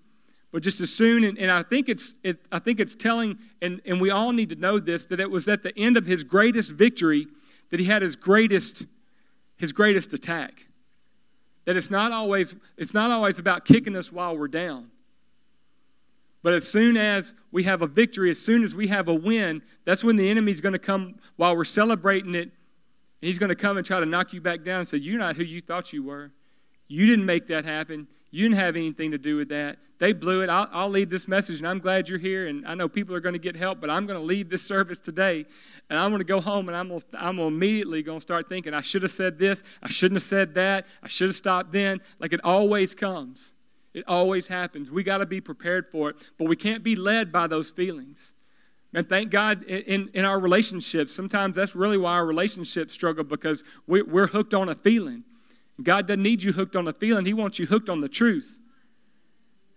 [0.52, 3.82] but just as soon, and, and I think it's, it, I think it's telling, and,
[3.84, 6.22] and we all need to know this, that it was at the end of his
[6.22, 7.26] greatest victory
[7.70, 8.86] that he had his greatest,
[9.56, 10.68] his greatest attack.
[11.64, 14.90] That it's not always, it's not always about kicking us while we're down.
[16.42, 19.62] But as soon as we have a victory, as soon as we have a win,
[19.86, 22.50] that's when the enemy's going to come while we're celebrating it
[23.24, 25.18] and he's going to come and try to knock you back down and say, You're
[25.18, 26.30] not who you thought you were.
[26.88, 28.06] You didn't make that happen.
[28.34, 29.78] You didn't have anything to do with that.
[30.00, 30.50] They blew it.
[30.50, 32.48] I'll, I'll leave this message, and I'm glad you're here.
[32.48, 34.64] And I know people are going to get help, but I'm going to leave this
[34.64, 35.46] service today,
[35.88, 38.74] and I'm going to go home, and I'm going I'm immediately going to start thinking,
[38.74, 39.62] I should have said this.
[39.84, 40.88] I shouldn't have said that.
[41.00, 42.00] I should have stopped then.
[42.18, 43.54] Like it always comes.
[43.92, 44.90] It always happens.
[44.90, 48.34] We got to be prepared for it, but we can't be led by those feelings.
[48.94, 53.62] And thank God in, in our relationships, sometimes that's really why our relationships struggle because
[53.86, 55.22] we're, we're hooked on a feeling.
[55.82, 58.60] God doesn't need you hooked on a feeling, He wants you hooked on the truth.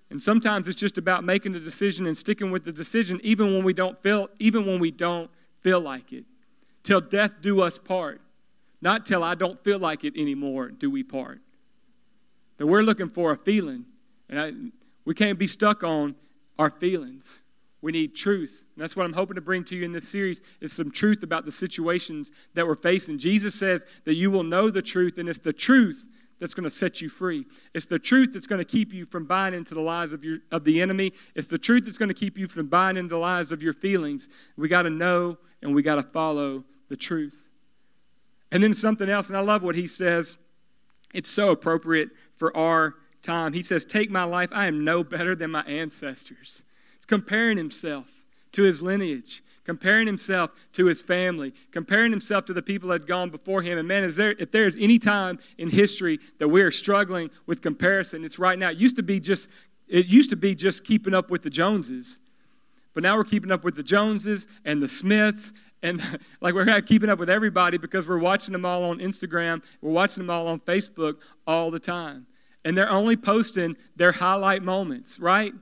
[0.09, 3.63] And sometimes it's just about making a decision and sticking with the decision even when
[3.63, 5.29] we don't feel even when we don't
[5.61, 6.25] feel like it.
[6.83, 8.21] Till death do us part.
[8.81, 11.41] Not till I don't feel like it anymore do we part.
[12.57, 13.85] That we're looking for a feeling.
[14.29, 14.51] And I,
[15.03, 16.15] we can't be stuck on
[16.57, 17.43] our feelings.
[17.81, 18.65] We need truth.
[18.75, 21.23] And that's what I'm hoping to bring to you in this series is some truth
[21.23, 23.19] about the situations that we're facing.
[23.19, 26.05] Jesus says that you will know the truth, and it's the truth
[26.39, 27.45] that's going to set you free.
[27.73, 30.39] It's the truth that's going to keep you from buying into the lies of, your,
[30.51, 31.13] of the enemy.
[31.35, 33.73] It's the truth that's going to keep you from buying into the lies of your
[33.73, 34.29] feelings.
[34.55, 37.49] We got to know and we got to follow the truth.
[38.51, 40.37] And then something else, and I love what he says.
[41.13, 43.53] It's so appropriate for our time.
[43.53, 44.49] He says, Take my life.
[44.51, 46.63] I am no better than my ancestors
[47.07, 52.89] comparing himself to his lineage, comparing himself to his family, comparing himself to the people
[52.89, 53.77] that had gone before him.
[53.77, 57.61] And man, is there, if there's any time in history that we are struggling with
[57.61, 58.69] comparison, it's right now.
[58.69, 59.49] It used to be just,
[59.87, 62.19] it used to be just keeping up with the Joneses.
[62.93, 66.01] But now we're keeping up with the Joneses and the Smiths and
[66.41, 70.23] like we're keeping up with everybody because we're watching them all on Instagram, we're watching
[70.23, 72.25] them all on Facebook all the time.
[72.65, 75.53] And they're only posting their highlight moments, right?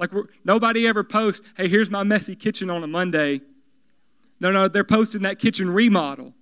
[0.00, 0.10] Like
[0.44, 3.42] nobody ever posts, hey, here's my messy kitchen on a Monday.
[4.40, 6.32] No, no, they're posting that kitchen remodel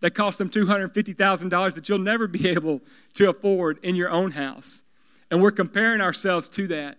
[0.00, 2.80] that cost them $250,000 that you'll never be able
[3.14, 4.84] to afford in your own house.
[5.32, 6.98] And we're comparing ourselves to that.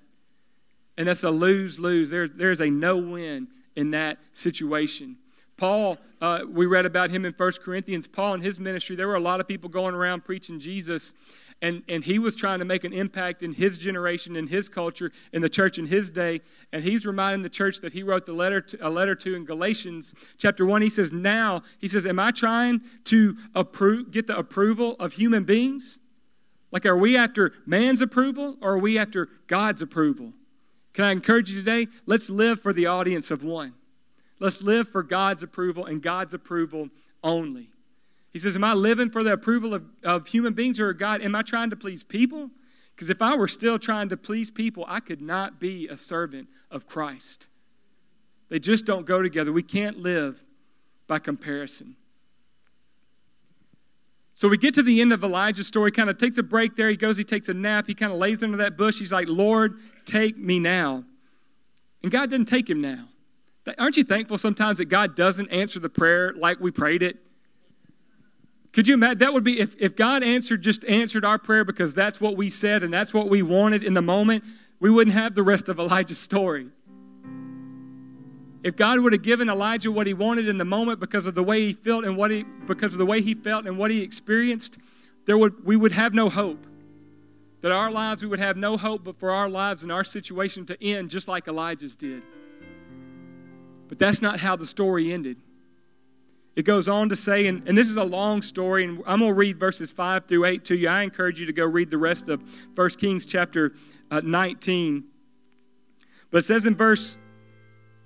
[0.98, 2.10] And that's a lose lose.
[2.10, 5.16] There, there's a no win in that situation.
[5.56, 8.08] Paul, uh, we read about him in 1 Corinthians.
[8.08, 11.14] Paul and his ministry, there were a lot of people going around preaching Jesus
[11.64, 15.14] and, and he was trying to make an impact in his generation, in his culture,
[15.32, 16.42] in the church in his day.
[16.74, 19.46] And he's reminding the church that he wrote the letter to, a letter to in
[19.46, 20.82] Galatians chapter 1.
[20.82, 25.46] He says, Now, he says, Am I trying to approve, get the approval of human
[25.46, 26.00] beings?
[26.74, 30.34] Like, are we after man's approval or are we after God's approval?
[30.92, 31.88] Can I encourage you today?
[32.06, 33.74] Let's live for the audience of one.
[34.40, 36.90] Let's live for God's approval and God's approval
[37.24, 37.73] only.
[38.34, 41.22] He says, Am I living for the approval of, of human beings or God?
[41.22, 42.50] Am I trying to please people?
[42.96, 46.48] Because if I were still trying to please people, I could not be a servant
[46.70, 47.48] of Christ.
[48.50, 49.52] They just don't go together.
[49.52, 50.44] We can't live
[51.08, 51.96] by comparison.
[54.36, 56.90] So we get to the end of Elijah's story, kind of takes a break there.
[56.90, 57.86] He goes, he takes a nap.
[57.88, 58.98] He kind of lays under that bush.
[58.98, 61.04] He's like, Lord, take me now.
[62.02, 63.08] And God doesn't take him now.
[63.78, 67.23] Aren't you thankful sometimes that God doesn't answer the prayer like we prayed it?
[68.74, 69.20] Could you imagine?
[69.20, 72.50] That would be if, if God answered, just answered our prayer because that's what we
[72.50, 74.44] said and that's what we wanted in the moment,
[74.80, 76.68] we wouldn't have the rest of Elijah's story.
[78.64, 81.44] If God would have given Elijah what he wanted in the moment because of the
[81.44, 84.02] way he felt and what he because of the way he felt and what he
[84.02, 84.78] experienced,
[85.26, 86.66] there would we would have no hope.
[87.62, 90.66] That our lives we would have no hope but for our lives and our situation
[90.66, 92.24] to end just like Elijah's did.
[93.88, 95.38] But that's not how the story ended.
[96.56, 99.32] It goes on to say, and, and this is a long story, and I'm going
[99.32, 100.88] to read verses 5 through 8 to you.
[100.88, 102.44] I encourage you to go read the rest of
[102.76, 103.74] 1 Kings chapter
[104.12, 105.04] uh, 19.
[106.30, 107.18] But it says in verse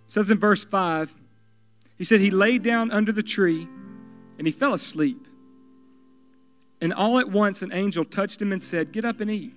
[0.09, 1.13] says in verse 5,
[1.97, 3.67] he said he laid down under the tree
[4.37, 5.27] and he fell asleep.
[6.79, 9.53] And all at once an angel touched him and said, Get up and eat.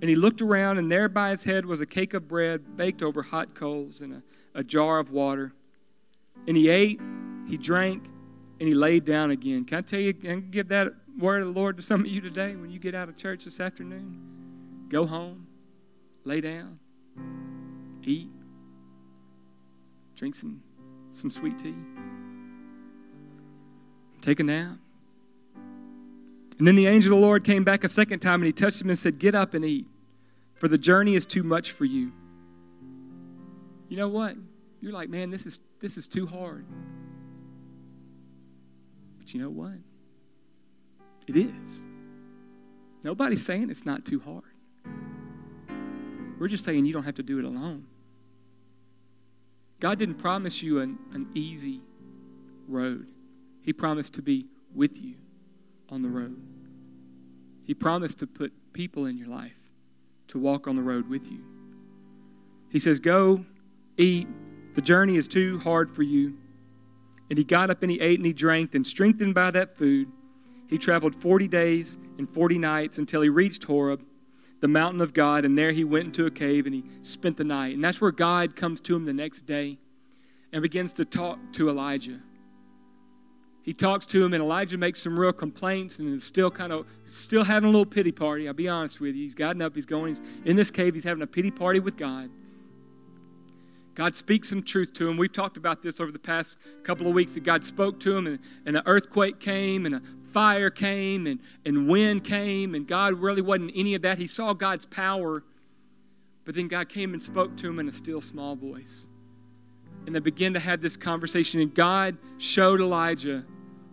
[0.00, 3.02] And he looked around, and there by his head was a cake of bread baked
[3.02, 4.22] over hot coals and a,
[4.54, 5.52] a jar of water.
[6.46, 7.00] And he ate
[7.46, 8.04] he drank,
[8.60, 9.64] and he laid down again.
[9.64, 10.88] Can I tell you and give that
[11.18, 13.44] word of the Lord to some of you today when you get out of church
[13.44, 14.86] this afternoon?
[14.88, 15.46] Go home,
[16.24, 16.78] lay down,
[18.02, 18.30] eat,
[20.14, 20.62] drink some,
[21.10, 21.74] some sweet tea,
[24.20, 24.78] take a nap.
[26.58, 28.80] And then the angel of the Lord came back a second time and he touched
[28.80, 29.86] him and said, Get up and eat,
[30.54, 32.12] for the journey is too much for you.
[33.88, 34.36] You know what?
[34.80, 36.64] You're like, man, this is this is too hard.
[39.24, 39.72] But you know what?
[41.26, 41.82] It is.
[43.02, 44.42] Nobody's saying it's not too hard.
[46.38, 47.86] We're just saying you don't have to do it alone.
[49.80, 51.80] God didn't promise you an, an easy
[52.68, 53.06] road,
[53.62, 55.14] He promised to be with you
[55.88, 56.36] on the road.
[57.62, 59.70] He promised to put people in your life
[60.28, 61.40] to walk on the road with you.
[62.68, 63.46] He says, Go,
[63.96, 64.28] eat.
[64.74, 66.36] The journey is too hard for you.
[67.30, 70.10] And he got up and he ate and he drank, and strengthened by that food,
[70.68, 74.02] he traveled 40 days and 40 nights until he reached Horeb,
[74.60, 77.44] the mountain of God, and there he went into a cave and he spent the
[77.44, 77.74] night.
[77.74, 79.78] And that's where God comes to him the next day
[80.52, 82.20] and begins to talk to Elijah.
[83.62, 86.86] He talks to him, and Elijah makes some real complaints and is still kind of
[87.06, 88.46] still having a little pity party.
[88.46, 89.22] I'll be honest with you.
[89.22, 91.96] He's gotten up, he's going, he's in this cave, he's having a pity party with
[91.96, 92.28] God.
[93.94, 95.16] God speaks some truth to him.
[95.16, 98.26] We've talked about this over the past couple of weeks that God spoke to him,
[98.26, 103.14] and, and an earthquake came, and a fire came, and, and wind came, and God
[103.14, 104.18] really wasn't any of that.
[104.18, 105.44] He saw God's power,
[106.44, 109.08] but then God came and spoke to him in a still small voice.
[110.06, 113.44] And they began to have this conversation, and God showed Elijah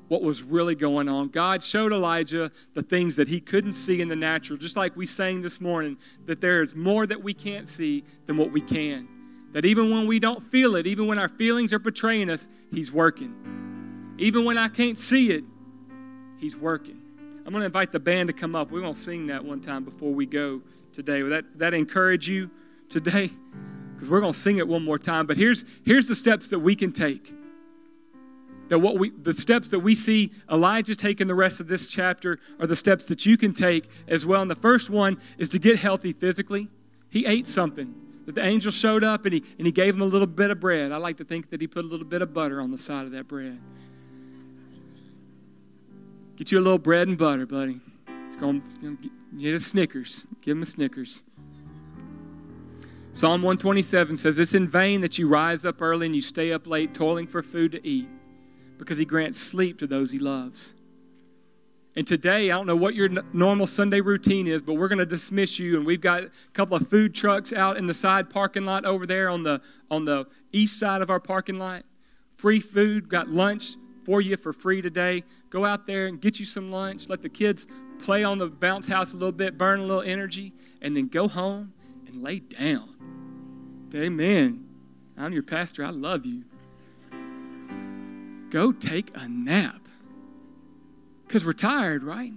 [0.08, 1.30] what was really going on.
[1.30, 5.06] God showed Elijah the things that he couldn't see in the natural, just like we
[5.06, 5.96] sang this morning,
[6.26, 9.08] that there is more that we can't see than what we can.
[9.54, 12.92] That even when we don't feel it, even when our feelings are betraying us, He's
[12.92, 13.36] working.
[14.18, 15.44] Even when I can't see it,
[16.38, 17.02] He's working.
[17.46, 18.72] I'm going to invite the band to come up.
[18.72, 20.62] We're going to sing that one time before we go
[20.94, 21.24] today.
[21.24, 22.50] Will that, that encourage you
[22.88, 23.32] today?
[23.94, 25.26] Because we're going to sing it one more time.
[25.26, 27.34] But here's, here's the steps that we can take.
[28.70, 31.90] That what we, the steps that we see Elijah take in the rest of this
[31.90, 34.42] chapter are the steps that you can take as well.
[34.42, 36.70] And the first one is to get healthy physically.
[37.10, 37.94] He ate something
[38.36, 40.92] the angel showed up and he, and he gave him a little bit of bread.
[40.92, 43.06] I like to think that he put a little bit of butter on the side
[43.06, 43.60] of that bread.
[46.36, 47.80] Get you a little bread and butter, buddy.
[48.28, 48.98] It's going to
[49.38, 50.26] get a Snickers.
[50.42, 51.22] Give him a Snickers.
[53.14, 56.66] Psalm 127 says, It's in vain that you rise up early and you stay up
[56.66, 58.08] late, toiling for food to eat,
[58.78, 60.76] because he grants sleep to those he loves.
[61.96, 65.06] And today, I don't know what your normal Sunday routine is, but we're going to
[65.06, 65.76] dismiss you.
[65.76, 69.06] And we've got a couple of food trucks out in the side parking lot over
[69.06, 71.84] there on the, on the east side of our parking lot.
[72.38, 73.76] Free food, got lunch
[74.06, 75.24] for you for free today.
[75.50, 77.10] Go out there and get you some lunch.
[77.10, 77.68] Let the kids
[78.00, 81.28] play on the bounce house a little bit, burn a little energy, and then go
[81.28, 81.74] home
[82.08, 82.96] and lay down.
[83.94, 84.66] Amen.
[85.18, 85.84] I'm your pastor.
[85.84, 86.46] I love you.
[88.50, 89.81] Go take a nap.
[91.32, 92.34] Because we're tired, right?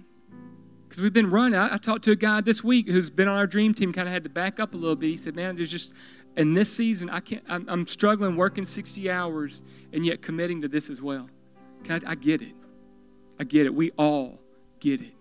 [0.88, 1.58] Because we've been running.
[1.58, 4.06] I, I, talked to a guy this week who's been on our dream team, kind
[4.06, 5.08] of had to back up a little bit.
[5.08, 5.94] He said, Man, there's just,
[6.36, 10.68] in this season, I can't, I'm, I'm struggling working 60 hours and yet committing to
[10.68, 11.28] this as well.
[11.90, 12.54] I, I get it.
[13.40, 13.74] I get it.
[13.74, 14.38] We all
[14.78, 15.12] get it.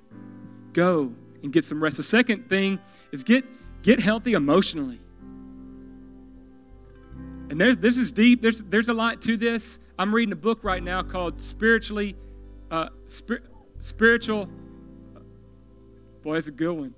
[0.74, 1.12] Go
[1.42, 1.98] and get some rest.
[1.98, 2.78] The second thing
[3.12, 3.44] is get,
[3.82, 5.02] get healthy emotionally.
[7.50, 8.40] And there's, this is deep.
[8.40, 9.80] There's, there's a lot to this.
[9.98, 12.16] I'm reading a book right now called Spiritually,
[12.70, 12.90] uh,
[13.84, 14.48] Spiritual,
[16.22, 16.96] boy, that's a good one.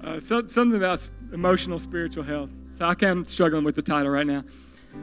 [0.04, 2.52] uh, so, something about emotional spiritual health.
[2.76, 4.44] So I am struggling with the title right now.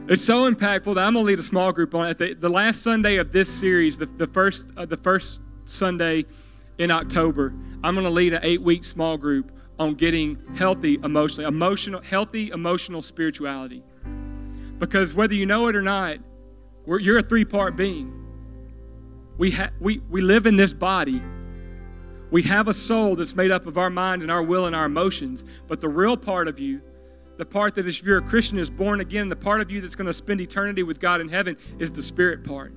[0.08, 2.16] It's so impactful that I'm going to lead a small group on it.
[2.16, 6.24] The, the last Sunday of this series, the, the first uh, the first Sunday
[6.78, 7.52] in October,
[7.84, 12.48] I'm going to lead an eight week small group on getting healthy emotionally, emotional, healthy
[12.48, 13.82] emotional spirituality.
[14.78, 16.16] Because whether you know it or not,
[16.86, 18.25] you're a three part being.
[19.38, 21.22] We, ha- we, we live in this body.
[22.30, 24.86] We have a soul that's made up of our mind and our will and our
[24.86, 25.44] emotions.
[25.68, 26.80] But the real part of you,
[27.36, 29.94] the part that if you're a Christian is born again, the part of you that's
[29.94, 32.72] going to spend eternity with God in heaven is the spirit part.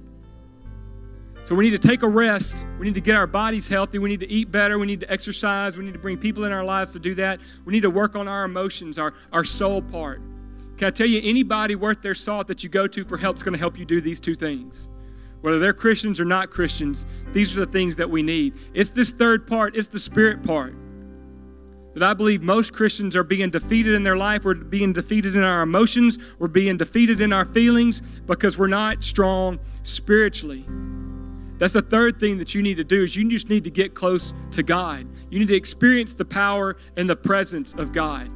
[1.41, 2.65] So we need to take a rest.
[2.77, 3.97] We need to get our bodies healthy.
[3.97, 4.77] We need to eat better.
[4.77, 5.77] We need to exercise.
[5.77, 7.39] We need to bring people in our lives to do that.
[7.63, 10.21] We need to work on our emotions, our, our soul part.
[10.77, 13.43] Can I tell you, anybody worth their salt that you go to for help is
[13.43, 14.89] going to help you do these two things.
[15.41, 18.55] Whether they're Christians or not Christians, these are the things that we need.
[18.73, 20.75] It's this third part, it's the spirit part.
[21.93, 24.45] That I believe most Christians are being defeated in their life.
[24.45, 26.17] We're being defeated in our emotions.
[26.37, 30.65] We're being defeated in our feelings because we're not strong spiritually.
[31.57, 33.93] That's the third thing that you need to do is you just need to get
[33.93, 35.07] close to God.
[35.29, 38.29] You need to experience the power and the presence of God.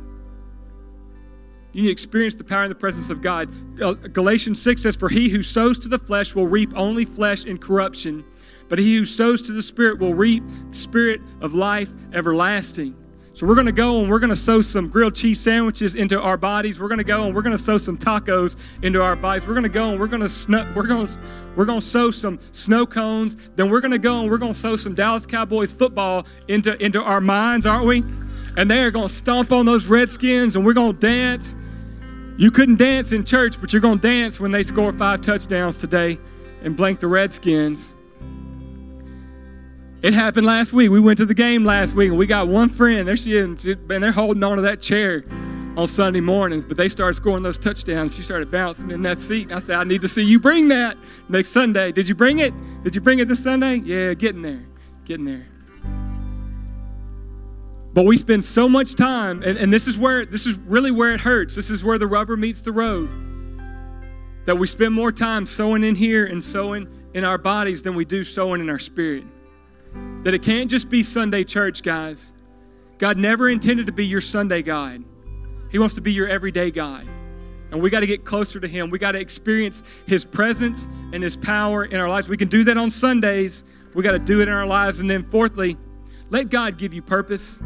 [1.73, 3.49] You need to experience the power and the presence of God.
[3.81, 7.45] Uh, Galatians 6 says, For he who sows to the flesh will reap only flesh
[7.45, 8.23] and corruption,
[8.69, 12.95] but he who sows to the Spirit will reap the Spirit of life everlasting.
[13.35, 16.21] So we're going to go and we're going to sow some grilled cheese sandwiches into
[16.21, 16.79] our bodies.
[16.79, 19.47] We're going to go and we're going to sow some tacos into our bodies.
[19.47, 21.07] We're going to go and we're going to snow, we're going
[21.55, 23.35] we're going to sow some snow cones.
[23.55, 26.79] Then we're going to go and we're going to sow some Dallas Cowboys football into
[26.83, 28.03] into our minds, aren't we?
[28.55, 31.55] And they're going to stomp on those Redskins and we're going to dance.
[32.37, 35.77] You couldn't dance in church, but you're going to dance when they score five touchdowns
[35.77, 36.19] today
[36.63, 37.93] and blank the Redskins.
[40.01, 40.89] It happened last week.
[40.89, 43.07] We went to the game last week, and we got one friend.
[43.07, 45.23] There she is, and they're holding on to that chair
[45.77, 46.65] on Sunday mornings.
[46.65, 48.15] But they started scoring those touchdowns.
[48.15, 49.51] She started bouncing in that seat.
[49.51, 50.97] I said, I need to see you bring that
[51.29, 51.91] next Sunday.
[51.91, 52.53] Did you bring it?
[52.83, 53.75] Did you bring it this Sunday?
[53.75, 54.65] Yeah, getting there.
[55.05, 55.45] Getting there.
[57.93, 61.13] But we spend so much time, and, and this is where this is really where
[61.13, 61.55] it hurts.
[61.55, 63.09] This is where the rubber meets the road.
[64.45, 68.03] That we spend more time sowing in here and sowing in our bodies than we
[68.03, 69.23] do sowing in our spirit.
[70.23, 72.33] That it can't just be Sunday church, guys.
[72.97, 75.03] God never intended to be your Sunday God,
[75.71, 77.07] He wants to be your everyday God.
[77.71, 78.91] And we got to get closer to Him.
[78.91, 82.29] We got to experience His presence and His power in our lives.
[82.29, 83.63] We can do that on Sundays.
[83.95, 84.99] We got to do it in our lives.
[84.99, 85.75] And then, fourthly,
[86.29, 87.61] let God give you purpose.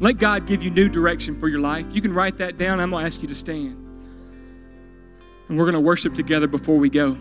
[0.00, 1.86] Let God give you new direction for your life.
[1.92, 2.80] You can write that down.
[2.80, 3.76] I'm going to ask you to stand.
[5.48, 7.16] And we're going to worship together before we go.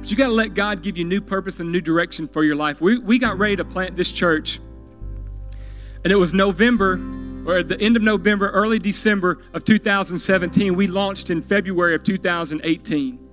[0.00, 2.54] But you got to let God give you new purpose and new direction for your
[2.54, 2.80] life.
[2.80, 4.60] We, we got ready to plant this church,
[6.04, 6.92] and it was November,
[7.44, 10.76] or at the end of November, early December of 2017.
[10.76, 13.25] We launched in February of 2018.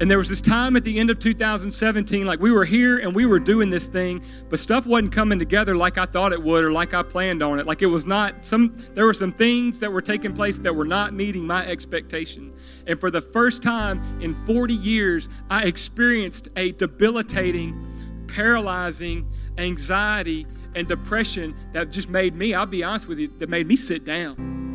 [0.00, 3.14] And there was this time at the end of 2017, like we were here and
[3.14, 6.64] we were doing this thing, but stuff wasn't coming together like I thought it would
[6.64, 7.66] or like I planned on it.
[7.66, 10.86] Like it was not some, there were some things that were taking place that were
[10.86, 12.50] not meeting my expectation.
[12.86, 20.88] And for the first time in 40 years, I experienced a debilitating, paralyzing anxiety and
[20.88, 24.69] depression that just made me, I'll be honest with you, that made me sit down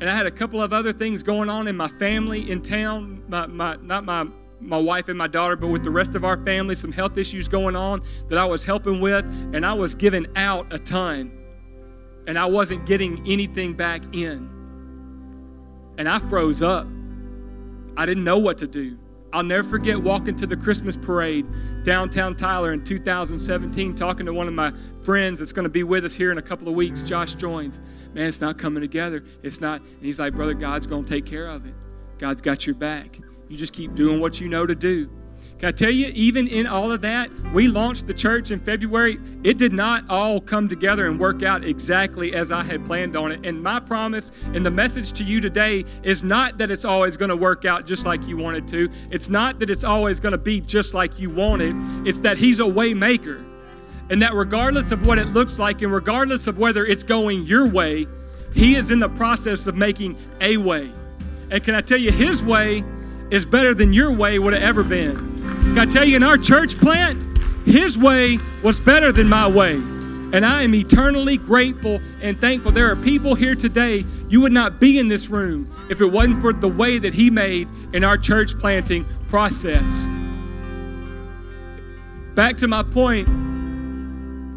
[0.00, 3.22] and I had a couple of other things going on in my family in town.
[3.28, 4.26] My, my, not my,
[4.60, 7.48] my wife and my daughter, but with the rest of our family, some health issues
[7.48, 11.32] going on that I was helping with, and I was giving out a ton,
[12.28, 14.48] and I wasn't getting anything back in.
[15.98, 16.86] And I froze up.
[17.96, 18.96] I didn't know what to do.
[19.32, 21.44] I'll never forget walking to the Christmas parade
[21.82, 24.72] downtown Tyler in 2017, talking to one of my
[25.02, 27.02] friends that's going to be with us here in a couple of weeks.
[27.02, 27.80] Josh joins
[28.14, 29.24] man, it's not coming together.
[29.42, 29.80] It's not.
[29.80, 31.74] And he's like, brother, God's going to take care of it.
[32.18, 33.18] God's got your back.
[33.48, 35.10] You just keep doing what you know to do.
[35.58, 39.18] Can I tell you, even in all of that, we launched the church in February.
[39.42, 43.32] It did not all come together and work out exactly as I had planned on
[43.32, 43.44] it.
[43.44, 47.30] And my promise and the message to you today is not that it's always going
[47.30, 48.88] to work out just like you wanted to.
[49.10, 51.74] It's not that it's always going to be just like you wanted.
[52.06, 53.44] It's that He's a way maker.
[54.10, 57.68] And that regardless of what it looks like and regardless of whether it's going your
[57.68, 58.06] way,
[58.54, 60.90] He is in the process of making a way.
[61.50, 62.84] And can I tell you, His way
[63.30, 65.14] is better than your way would have ever been.
[65.68, 67.18] Can I tell you, in our church plant,
[67.66, 69.74] His way was better than my way.
[70.30, 72.70] And I am eternally grateful and thankful.
[72.70, 76.42] There are people here today, you would not be in this room if it wasn't
[76.42, 80.06] for the way that He made in our church planting process.
[82.34, 83.26] Back to my point,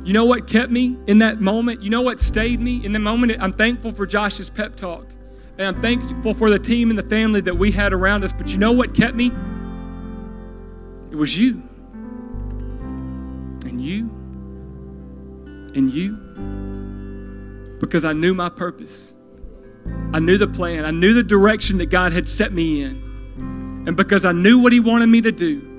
[0.04, 1.84] you know what kept me in that moment?
[1.84, 3.34] You know what stayed me in the moment?
[3.40, 5.06] I'm thankful for Josh's pep talk.
[5.58, 8.34] And I'm thankful for the team and the family that we had around us.
[8.34, 9.32] But you know what kept me?
[11.12, 11.62] It was you.
[13.66, 14.10] And you.
[15.76, 16.18] And you.
[17.80, 19.14] Because I knew my purpose.
[20.14, 20.84] I knew the plan.
[20.84, 23.84] I knew the direction that God had set me in.
[23.88, 25.71] And because I knew what He wanted me to do,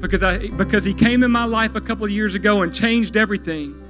[0.00, 3.16] because I because he came in my life a couple of years ago and changed
[3.16, 3.84] everything.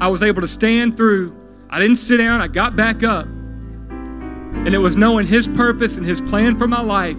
[0.00, 1.34] I was able to stand through
[1.74, 3.26] I didn't sit down, I got back up.
[3.26, 7.16] And it was knowing His purpose and His plan for my life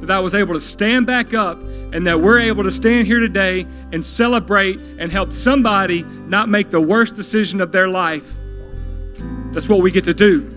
[0.00, 1.60] that I was able to stand back up
[1.92, 6.70] and that we're able to stand here today and celebrate and help somebody not make
[6.70, 8.32] the worst decision of their life.
[9.52, 10.50] That's what we get to do.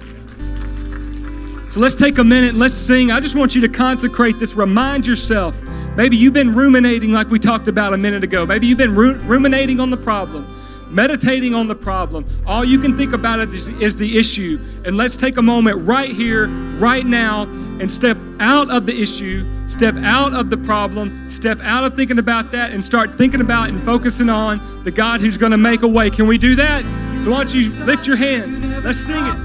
[1.69, 3.11] So let's take a minute and let's sing.
[3.11, 4.53] I just want you to consecrate this.
[4.53, 5.61] Remind yourself.
[5.95, 8.45] Maybe you've been ruminating like we talked about a minute ago.
[8.45, 10.47] Maybe you've been ru- ruminating on the problem
[10.91, 12.25] meditating on the problem.
[12.45, 14.59] All you can think about is, is, the issue.
[14.85, 19.45] And let's take a moment right here, right now, and step out of the issue,
[19.67, 23.69] step out of the problem, step out of thinking about that, and start thinking about
[23.69, 26.09] and focusing on the God who's going to make a way.
[26.09, 26.83] Can we do that?
[27.23, 28.59] So why don't you lift your hands?
[28.83, 29.37] Let's sing it.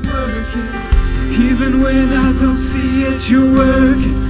[1.39, 4.26] Even when I don't see it, you're working.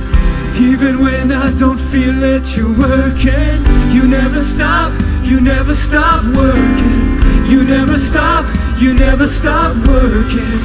[0.58, 3.60] Even when I don't feel it, you're working.
[3.92, 4.90] You never stop,
[5.22, 7.20] you never stop working.
[7.44, 8.46] You never stop,
[8.78, 10.56] you never stop working.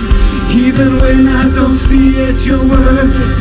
[0.50, 3.36] Even when I don't see it, you're working.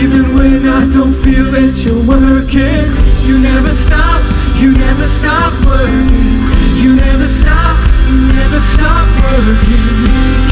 [0.00, 2.88] Even when I don't feel it, you're working.
[3.28, 4.22] You never stop,
[4.56, 6.40] you never stop working.
[6.80, 7.76] You never stop,
[8.08, 9.84] you never stop working.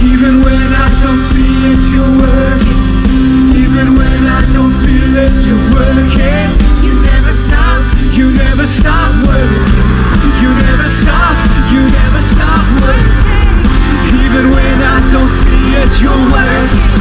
[0.05, 3.34] Even when I don't see it, you're working.
[3.75, 6.47] Even when I don't feel it, you're working.
[6.87, 7.83] You never stop,
[8.15, 9.83] you never stop working.
[10.39, 11.35] You never stop,
[11.75, 13.51] you never stop working.
[14.15, 16.95] Even when I don't see it, you're working.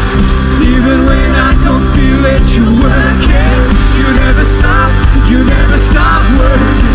[0.66, 3.54] Even when I don't feel it, you're working.
[3.94, 4.90] You never stop,
[5.30, 6.90] you never stop working.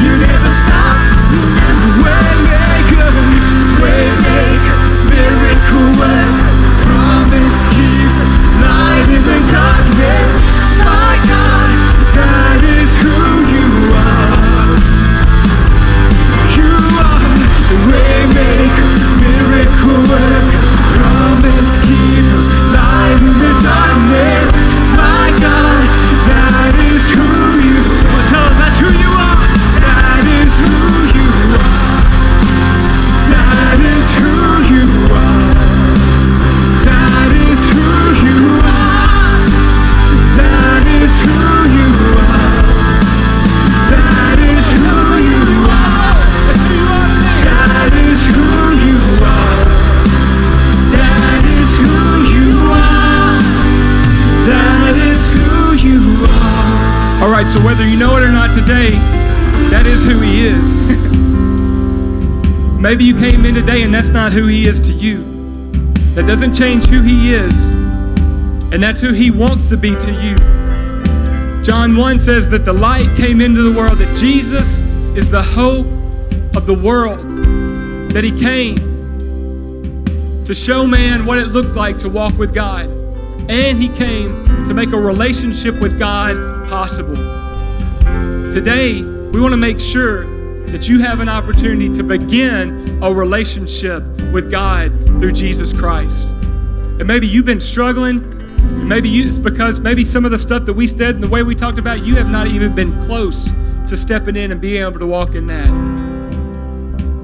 [0.00, 0.96] You never stop,
[62.88, 65.18] Maybe you came in today and that's not who He is to you.
[66.14, 67.68] That doesn't change who He is,
[68.72, 70.34] and that's who He wants to be to you.
[71.62, 74.80] John 1 says that the light came into the world, that Jesus
[75.14, 75.84] is the hope
[76.56, 77.18] of the world,
[78.12, 78.76] that He came
[80.46, 82.86] to show man what it looked like to walk with God.
[83.50, 87.16] And He came to make a relationship with God possible.
[88.50, 90.37] Today, we want to make sure
[90.72, 94.02] that you have an opportunity to begin a relationship
[94.32, 96.28] with God through Jesus Christ.
[96.28, 98.36] And maybe you've been struggling.
[98.86, 101.42] Maybe you, it's because maybe some of the stuff that we said and the way
[101.42, 103.50] we talked about, you have not even been close
[103.86, 105.68] to stepping in and being able to walk in that.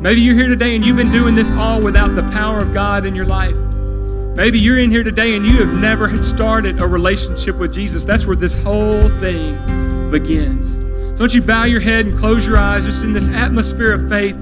[0.01, 3.05] Maybe you're here today and you've been doing this all without the power of God
[3.05, 3.57] in your life.
[4.37, 8.05] Maybe you're in here today and you have never had started a relationship with Jesus.
[8.05, 10.79] That's where this whole thing begins.
[11.15, 14.09] So, don't you bow your head and close your eyes just in this atmosphere of
[14.09, 14.37] faith.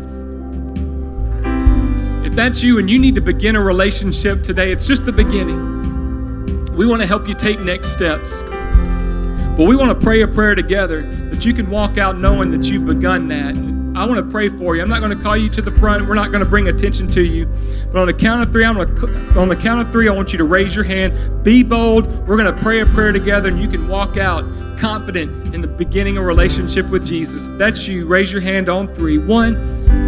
[2.25, 6.75] If that's you and you need to begin a relationship today, it's just the beginning.
[6.75, 8.41] We want to help you take next steps.
[8.41, 12.65] But we want to pray a prayer together that you can walk out knowing that
[12.71, 13.55] you've begun that.
[13.95, 14.81] I want to pray for you.
[14.81, 16.09] I'm not going to call you to the front.
[16.09, 17.45] We're not going to bring attention to you.
[17.93, 20.13] But on the count of three, I'm going to on the count of three, I
[20.13, 21.45] want you to raise your hand.
[21.45, 22.07] Be bold.
[22.27, 24.45] We're going to pray a prayer together, and you can walk out
[24.83, 27.47] confident in the beginning of a relationship with Jesus.
[27.53, 28.05] That's you.
[28.05, 29.17] Raise your hand on three.
[29.17, 29.55] One,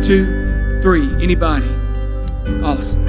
[0.02, 1.06] two, three.
[1.22, 1.68] Anybody?
[2.60, 3.04] Awesome.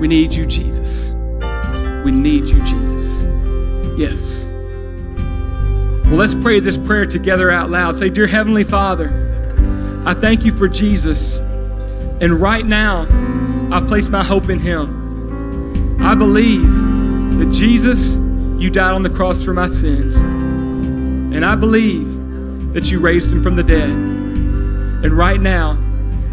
[0.00, 1.10] We need you, Jesus.
[2.04, 3.24] We need you, Jesus.
[3.98, 4.46] Yes.
[6.06, 7.94] Well, let's pray this prayer together out loud.
[7.94, 9.10] Say, Dear Heavenly Father,
[10.06, 11.36] I thank you for Jesus.
[11.36, 13.06] And right now,
[13.70, 16.00] I place my hope in Him.
[16.02, 16.64] I believe
[17.38, 18.16] that Jesus,
[18.60, 20.16] you died on the cross for my sins.
[20.18, 23.88] And I believe that you raised Him from the dead.
[23.88, 25.78] And right now,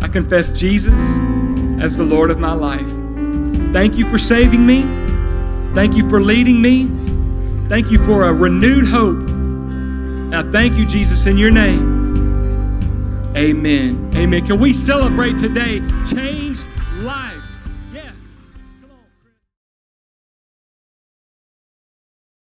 [0.02, 1.18] I confess Jesus
[1.82, 2.88] as the Lord of my life.
[3.72, 4.82] Thank you for saving me.
[5.74, 6.90] Thank you for leading me.
[7.70, 9.30] Thank you for a renewed hope.
[10.30, 11.98] Now, thank you, Jesus, in your name.
[13.38, 14.12] Amen.
[14.16, 14.46] Amen.
[14.46, 15.82] Can we celebrate today?
[16.06, 16.67] Change.